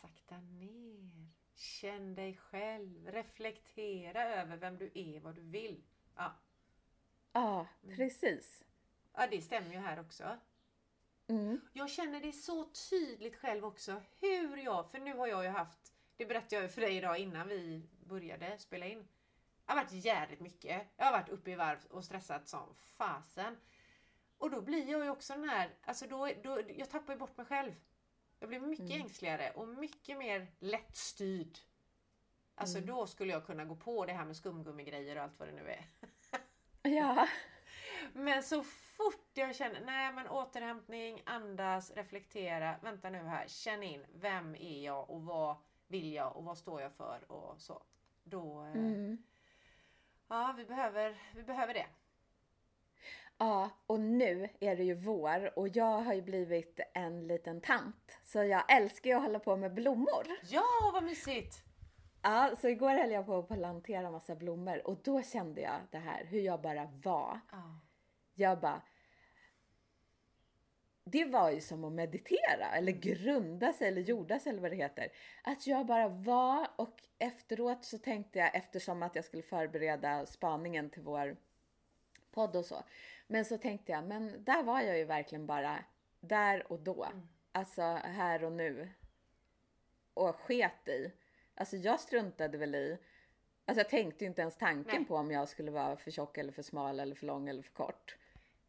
Sakta 0.00 0.38
ner. 0.38 1.17
Känn 1.58 2.14
dig 2.14 2.36
själv. 2.36 3.06
Reflektera 3.10 4.24
över 4.24 4.56
vem 4.56 4.78
du 4.78 4.90
är, 4.94 5.20
vad 5.20 5.34
du 5.34 5.40
vill. 5.42 5.82
Ja, 6.16 6.32
Ja, 7.32 7.66
Mm. 7.84 7.96
precis. 7.96 8.64
ja 9.12 9.26
det 9.30 9.42
stämmer 9.42 9.70
ju 9.72 9.78
här 9.78 10.00
också. 10.00 10.38
Mm. 11.26 11.60
Jag 11.72 11.90
känner 11.90 12.20
det 12.20 12.32
så 12.32 12.64
tydligt 12.90 13.36
själv 13.36 13.64
också 13.64 14.02
hur 14.20 14.56
jag, 14.56 14.90
för 14.90 14.98
nu 14.98 15.14
har 15.16 15.26
jag 15.26 15.44
ju 15.44 15.50
haft, 15.50 15.92
det 16.16 16.26
berättade 16.26 16.54
jag 16.56 16.62
ju 16.62 16.68
för 16.68 16.80
dig 16.80 16.96
idag 16.96 17.18
innan 17.18 17.48
vi 17.48 17.88
började 18.06 18.58
spela 18.58 18.86
in. 18.86 19.08
Jag 19.66 19.74
har 19.74 19.82
varit 19.82 19.92
jävligt 20.04 20.40
mycket. 20.40 20.86
Jag 20.96 21.04
har 21.04 21.12
varit 21.12 21.28
uppe 21.28 21.50
i 21.50 21.54
varv 21.54 21.84
och 21.90 22.04
stressat 22.04 22.48
som 22.48 22.74
fasen. 22.74 23.56
Och 24.38 24.50
då 24.50 24.60
blir 24.62 24.90
jag 24.90 25.04
ju 25.04 25.10
också 25.10 25.32
den 25.32 25.48
här, 25.48 25.70
alltså 25.84 26.06
då, 26.06 26.30
då 26.42 26.60
jag 26.76 26.90
tappar 26.90 27.12
ju 27.12 27.18
bort 27.18 27.36
mig 27.36 27.46
själv. 27.46 27.72
Jag 28.38 28.48
blir 28.48 28.60
mycket 28.60 28.86
Mm. 28.90 29.00
ängsligare 29.00 29.50
och 29.50 29.68
mycket 29.68 30.18
mer 30.18 30.46
lättstyrd. 30.58 31.58
Alltså 32.54 32.78
Mm. 32.78 32.88
då 32.88 33.06
skulle 33.06 33.32
jag 33.32 33.46
kunna 33.46 33.64
gå 33.64 33.76
på 33.76 34.06
det 34.06 34.12
här 34.12 34.24
med 34.24 34.36
skumgummigrejer 34.36 35.16
och 35.16 35.22
allt 35.22 35.38
vad 35.38 35.48
det 35.48 35.54
nu 35.54 35.70
är. 35.70 35.84
Ja, 36.82 37.28
Men 38.12 38.42
så 38.42 38.62
fort 38.64 39.30
jag 39.34 39.56
känner, 39.56 39.80
nej 39.84 40.12
men 40.12 40.28
återhämtning, 40.28 41.22
andas, 41.26 41.90
reflektera, 41.90 42.76
vänta 42.82 43.10
nu 43.10 43.18
här, 43.18 43.48
känn 43.48 43.82
in, 43.82 44.06
vem 44.14 44.54
är 44.54 44.84
jag 44.84 45.10
och 45.10 45.22
vad 45.22 45.56
vill 45.86 46.12
jag 46.12 46.36
och 46.36 46.44
vad 46.44 46.58
står 46.58 46.80
jag 46.80 46.92
för 46.92 47.32
och 47.32 47.60
så. 47.60 47.82
Då, 48.24 48.62
eh, 48.64 48.72
mm. 48.72 49.22
ja 50.28 50.54
vi 50.56 50.64
behöver, 50.64 51.22
vi 51.34 51.42
behöver 51.42 51.74
det. 51.74 51.86
Ja, 53.38 53.70
och 53.86 54.00
nu 54.00 54.48
är 54.60 54.76
det 54.76 54.84
ju 54.84 54.94
vår 54.94 55.58
och 55.58 55.68
jag 55.68 55.98
har 56.00 56.14
ju 56.14 56.22
blivit 56.22 56.80
en 56.94 57.26
liten 57.26 57.60
tant. 57.60 58.18
Så 58.22 58.44
jag 58.44 58.76
älskar 58.76 59.10
ju 59.10 59.16
att 59.16 59.22
hålla 59.22 59.38
på 59.38 59.56
med 59.56 59.74
blommor. 59.74 60.26
Ja 60.50 60.90
vad 60.92 61.04
mysigt! 61.04 61.64
Ja, 62.22 62.56
så 62.60 62.68
igår 62.68 62.90
höll 62.90 63.10
jag 63.10 63.26
på 63.26 63.38
att 63.38 63.48
plantera 63.48 64.10
massa 64.10 64.34
blommor 64.34 64.86
och 64.86 65.00
då 65.04 65.22
kände 65.22 65.60
jag 65.60 65.80
det 65.90 65.98
här, 65.98 66.24
hur 66.24 66.40
jag 66.40 66.60
bara 66.60 66.84
var. 67.04 67.40
Ja. 67.52 67.80
Jag 68.34 68.60
bara... 68.60 68.82
Det 71.04 71.24
var 71.24 71.50
ju 71.50 71.60
som 71.60 71.84
att 71.84 71.92
meditera 71.92 72.66
eller 72.76 72.92
grunda 72.92 73.72
sig 73.72 73.88
eller 73.88 74.00
jorda 74.00 74.38
sig 74.38 74.50
eller 74.50 74.62
vad 74.62 74.70
det 74.70 74.76
heter. 74.76 75.08
Att 75.44 75.66
jag 75.66 75.86
bara 75.86 76.08
var 76.08 76.68
och 76.76 77.02
efteråt 77.18 77.84
så 77.84 77.98
tänkte 77.98 78.38
jag 78.38 78.56
eftersom 78.56 79.02
att 79.02 79.14
jag 79.14 79.24
skulle 79.24 79.42
förbereda 79.42 80.26
spaningen 80.26 80.90
till 80.90 81.02
vår 81.02 81.36
podd 82.30 82.56
och 82.56 82.64
så. 82.64 82.82
Men 83.26 83.44
så 83.44 83.58
tänkte 83.58 83.92
jag, 83.92 84.04
men 84.04 84.44
där 84.44 84.62
var 84.62 84.80
jag 84.80 84.98
ju 84.98 85.04
verkligen 85.04 85.46
bara 85.46 85.84
där 86.20 86.72
och 86.72 86.80
då. 86.80 87.04
Mm. 87.04 87.28
Alltså 87.52 87.82
här 88.04 88.44
och 88.44 88.52
nu. 88.52 88.88
Och 90.14 90.36
sket 90.36 90.88
i. 90.88 91.12
Alltså 91.54 91.76
jag 91.76 92.00
struntade 92.00 92.58
väl 92.58 92.74
i. 92.74 92.98
Alltså 93.64 93.80
jag 93.80 93.88
tänkte 93.88 94.24
inte 94.24 94.42
ens 94.42 94.56
tanken 94.56 94.94
Nej. 94.96 95.04
på 95.04 95.16
om 95.16 95.30
jag 95.30 95.48
skulle 95.48 95.70
vara 95.70 95.96
för 95.96 96.10
tjock 96.10 96.38
eller 96.38 96.52
för 96.52 96.62
smal 96.62 97.00
eller 97.00 97.14
för 97.14 97.26
lång 97.26 97.48
eller 97.48 97.62
för 97.62 97.72
kort. 97.72 98.16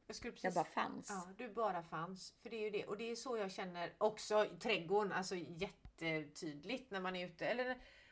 Jag, 0.07 0.15
skulle 0.15 0.31
precis, 0.31 0.43
Jag 0.43 0.53
bara 0.53 0.65
fanns. 0.65 1.09
Ja, 1.09 1.33
du 1.37 1.53
bara 1.53 1.83
fanns. 1.83 2.33
För 2.41 2.49
det 2.49 2.55
är 2.55 2.63
ju 2.63 2.69
det. 2.69 2.85
Och 2.85 2.97
det 2.97 3.11
är 3.11 3.15
så 3.15 3.37
jag 3.37 3.51
känner 3.51 3.93
också 3.97 4.45
i 4.45 4.59
trädgården. 4.59 5.11
Alltså 5.11 5.35
jättetydligt 5.35 6.91
när 6.91 6.99
man 6.99 7.15
är 7.15 7.27
ute. 7.27 7.47
Eller 7.47 7.65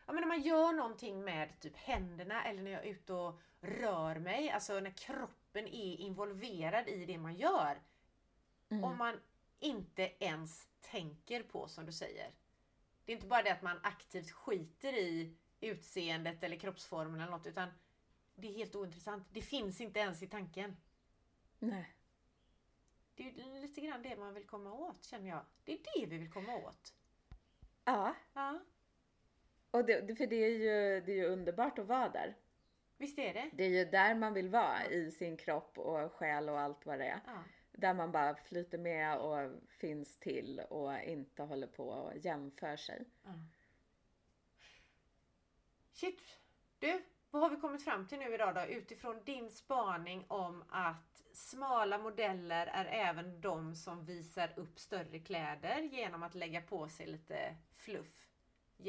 ja, 0.05 0.13
men 0.13 0.15
när 0.15 0.27
man 0.27 0.41
gör 0.41 0.73
någonting 0.73 1.23
med 1.23 1.59
typ 1.59 1.77
händerna 1.77 2.45
eller 2.45 2.61
när 2.61 2.71
jag 2.71 2.85
är 2.85 2.91
ute 2.91 3.13
och 3.13 3.39
rör 3.61 4.15
mig. 4.19 4.49
Alltså 4.49 4.79
när 4.79 4.91
kroppen 4.91 5.67
är 5.67 5.97
involverad 5.97 6.87
i 6.87 7.05
det 7.05 7.17
man 7.17 7.35
gör. 7.35 7.81
Mm. 8.69 8.83
Om 8.83 8.97
man 8.97 9.19
inte 9.59 10.11
ens 10.19 10.67
tänker 10.81 11.43
på 11.43 11.67
som 11.67 11.85
du 11.85 11.91
säger. 11.91 12.31
Det 13.05 13.11
är 13.11 13.15
inte 13.15 13.27
bara 13.27 13.43
det 13.43 13.53
att 13.53 13.61
man 13.61 13.79
aktivt 13.83 14.31
skiter 14.31 14.93
i 14.93 15.35
utseendet 15.59 16.43
eller 16.43 16.57
kroppsformen 16.59 17.21
eller 17.21 17.31
något 17.31 17.47
utan 17.47 17.69
det 18.35 18.47
är 18.47 18.53
helt 18.53 18.75
ointressant. 18.75 19.27
Det 19.31 19.41
finns 19.41 19.81
inte 19.81 19.99
ens 19.99 20.23
i 20.23 20.27
tanken. 20.27 20.77
Nej. 21.59 21.93
Det 23.15 23.23
är 23.29 23.61
lite 23.61 23.81
grann 23.81 24.01
det 24.01 24.15
man 24.15 24.33
vill 24.33 24.45
komma 24.47 24.73
åt 24.73 25.03
känner 25.05 25.29
jag. 25.29 25.45
Det 25.63 25.71
är 25.73 25.77
det 25.77 26.05
vi 26.05 26.17
vill 26.17 26.31
komma 26.31 26.55
åt. 26.55 26.93
Ja, 27.85 28.15
Ja, 28.33 28.59
och 29.71 29.85
det- 29.85 30.15
för 30.17 30.27
det 30.27 30.35
är, 30.35 30.49
ju, 30.49 31.01
det 31.01 31.11
är 31.11 31.15
ju 31.15 31.25
underbart 31.25 31.79
att 31.79 31.85
vara 31.87 32.09
där. 32.09 32.35
Visst 32.97 33.19
är 33.19 33.33
det? 33.33 33.49
Det 33.53 33.63
är 33.63 33.69
ju 33.69 33.85
där 33.85 34.15
man 34.15 34.33
vill 34.33 34.49
vara 34.49 34.85
i 34.85 35.11
sin 35.11 35.37
kropp 35.37 35.77
och 35.77 36.13
själ 36.13 36.49
och 36.49 36.59
allt 36.59 36.85
vad 36.85 36.99
det 36.99 37.05
är. 37.05 37.21
Ja. 37.25 37.43
Där 37.71 37.93
man 37.93 38.11
bara 38.11 38.35
flyter 38.35 38.77
med 38.77 39.17
och 39.17 39.61
finns 39.69 40.19
till 40.19 40.59
och 40.59 40.99
inte 40.99 41.43
håller 41.43 41.67
på 41.67 41.89
och 41.89 42.17
jämför 42.17 42.77
sig. 42.77 43.05
ja. 43.23 43.31
Shit! 45.93 46.21
Du, 46.79 47.03
vad 47.31 47.41
har 47.41 47.49
vi 47.49 47.55
kommit 47.55 47.83
fram 47.83 48.07
till 48.07 48.19
nu 48.19 48.33
idag 48.33 48.55
då 48.55 48.65
utifrån 48.65 49.23
din 49.23 49.51
spaning 49.51 50.25
om 50.27 50.63
att 50.69 51.23
smala 51.33 51.97
modeller 51.97 52.67
är 52.67 52.85
även 52.85 53.41
de 53.41 53.75
som 53.75 54.05
visar 54.05 54.53
upp 54.55 54.79
större 54.79 55.19
kläder 55.19 55.79
genom 55.79 56.23
att 56.23 56.35
lägga 56.35 56.61
på 56.61 56.87
sig 56.87 57.07
lite 57.07 57.55
fluff. 57.75 58.27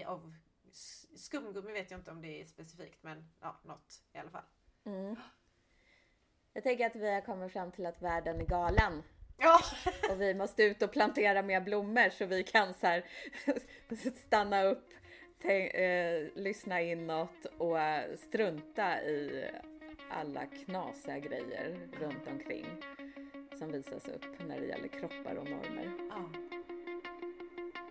Av 0.07 0.35
skumgummi 1.17 1.73
vet 1.73 1.91
jag 1.91 2.01
inte 2.01 2.11
om 2.11 2.23
det 2.23 2.41
är 2.41 2.45
specifikt 2.45 3.03
men 3.03 3.31
ja, 3.41 3.61
något 3.65 4.03
i 4.13 4.19
alla 4.19 4.31
fall. 4.31 4.45
Jag 6.53 6.63
tänker 6.63 6.87
att 6.87 6.97
vi 6.97 7.15
har 7.15 7.21
kommit 7.21 7.53
fram 7.53 7.73
till 7.73 7.87
att 7.87 8.03
världen 8.03 8.41
är 8.41 8.45
galen. 8.45 9.03
Ja! 9.39 9.61
Och 10.11 10.21
vi 10.21 10.35
måste 10.35 10.63
ut 10.63 10.83
och 10.83 10.93
plantera 10.93 11.43
mer 11.43 11.61
blommor 11.61 12.11
så 12.11 12.27
vi 12.27 12.43
kan 12.43 12.75
så 12.75 12.87
här 12.87 13.05
stanna 14.27 14.63
upp, 14.63 14.89
tänk, 15.43 15.75
eh, 15.75 16.29
lyssna 16.35 16.81
inåt 16.81 17.47
och 17.59 17.81
eh, 17.81 18.17
strunta 18.17 19.03
i 19.03 19.51
alla 20.11 20.47
knasiga 20.47 21.19
grejer 21.19 21.89
runt 22.01 22.27
omkring 22.27 22.67
som 23.59 23.73
visas 23.73 24.09
upp 24.09 24.47
när 24.47 24.61
det 24.61 24.67
gäller 24.67 24.89
kroppar 24.89 25.35
och 25.35 25.51
normer. 25.51 25.93
Ja. 26.11 26.31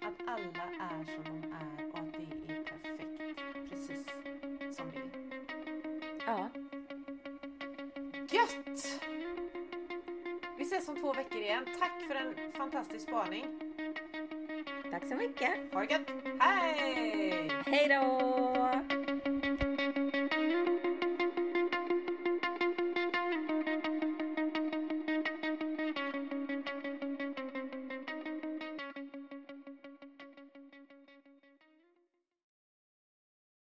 Att 0.02 0.28
alla 0.28 0.64
är 0.64 1.04
som 1.04 1.24
de 1.24 1.52
är 1.52 1.87
Ja, 6.28 6.50
Gött! 8.30 9.02
Vi 10.58 10.64
ses 10.64 10.90
om 10.90 10.96
två 10.96 11.14
veckor 11.14 11.42
igen. 11.42 11.66
Tack 11.80 12.02
för 12.08 12.16
en 12.16 12.52
fantastisk 12.52 13.08
spaning. 13.08 13.46
tack 14.92 15.08
så 15.08 15.16
mycket. 15.16 15.74
Ha 15.74 15.80
det 15.80 15.94
gött! 15.94 16.12
Hej! 16.40 17.52
Hej 17.66 17.88
då! 17.90 19.07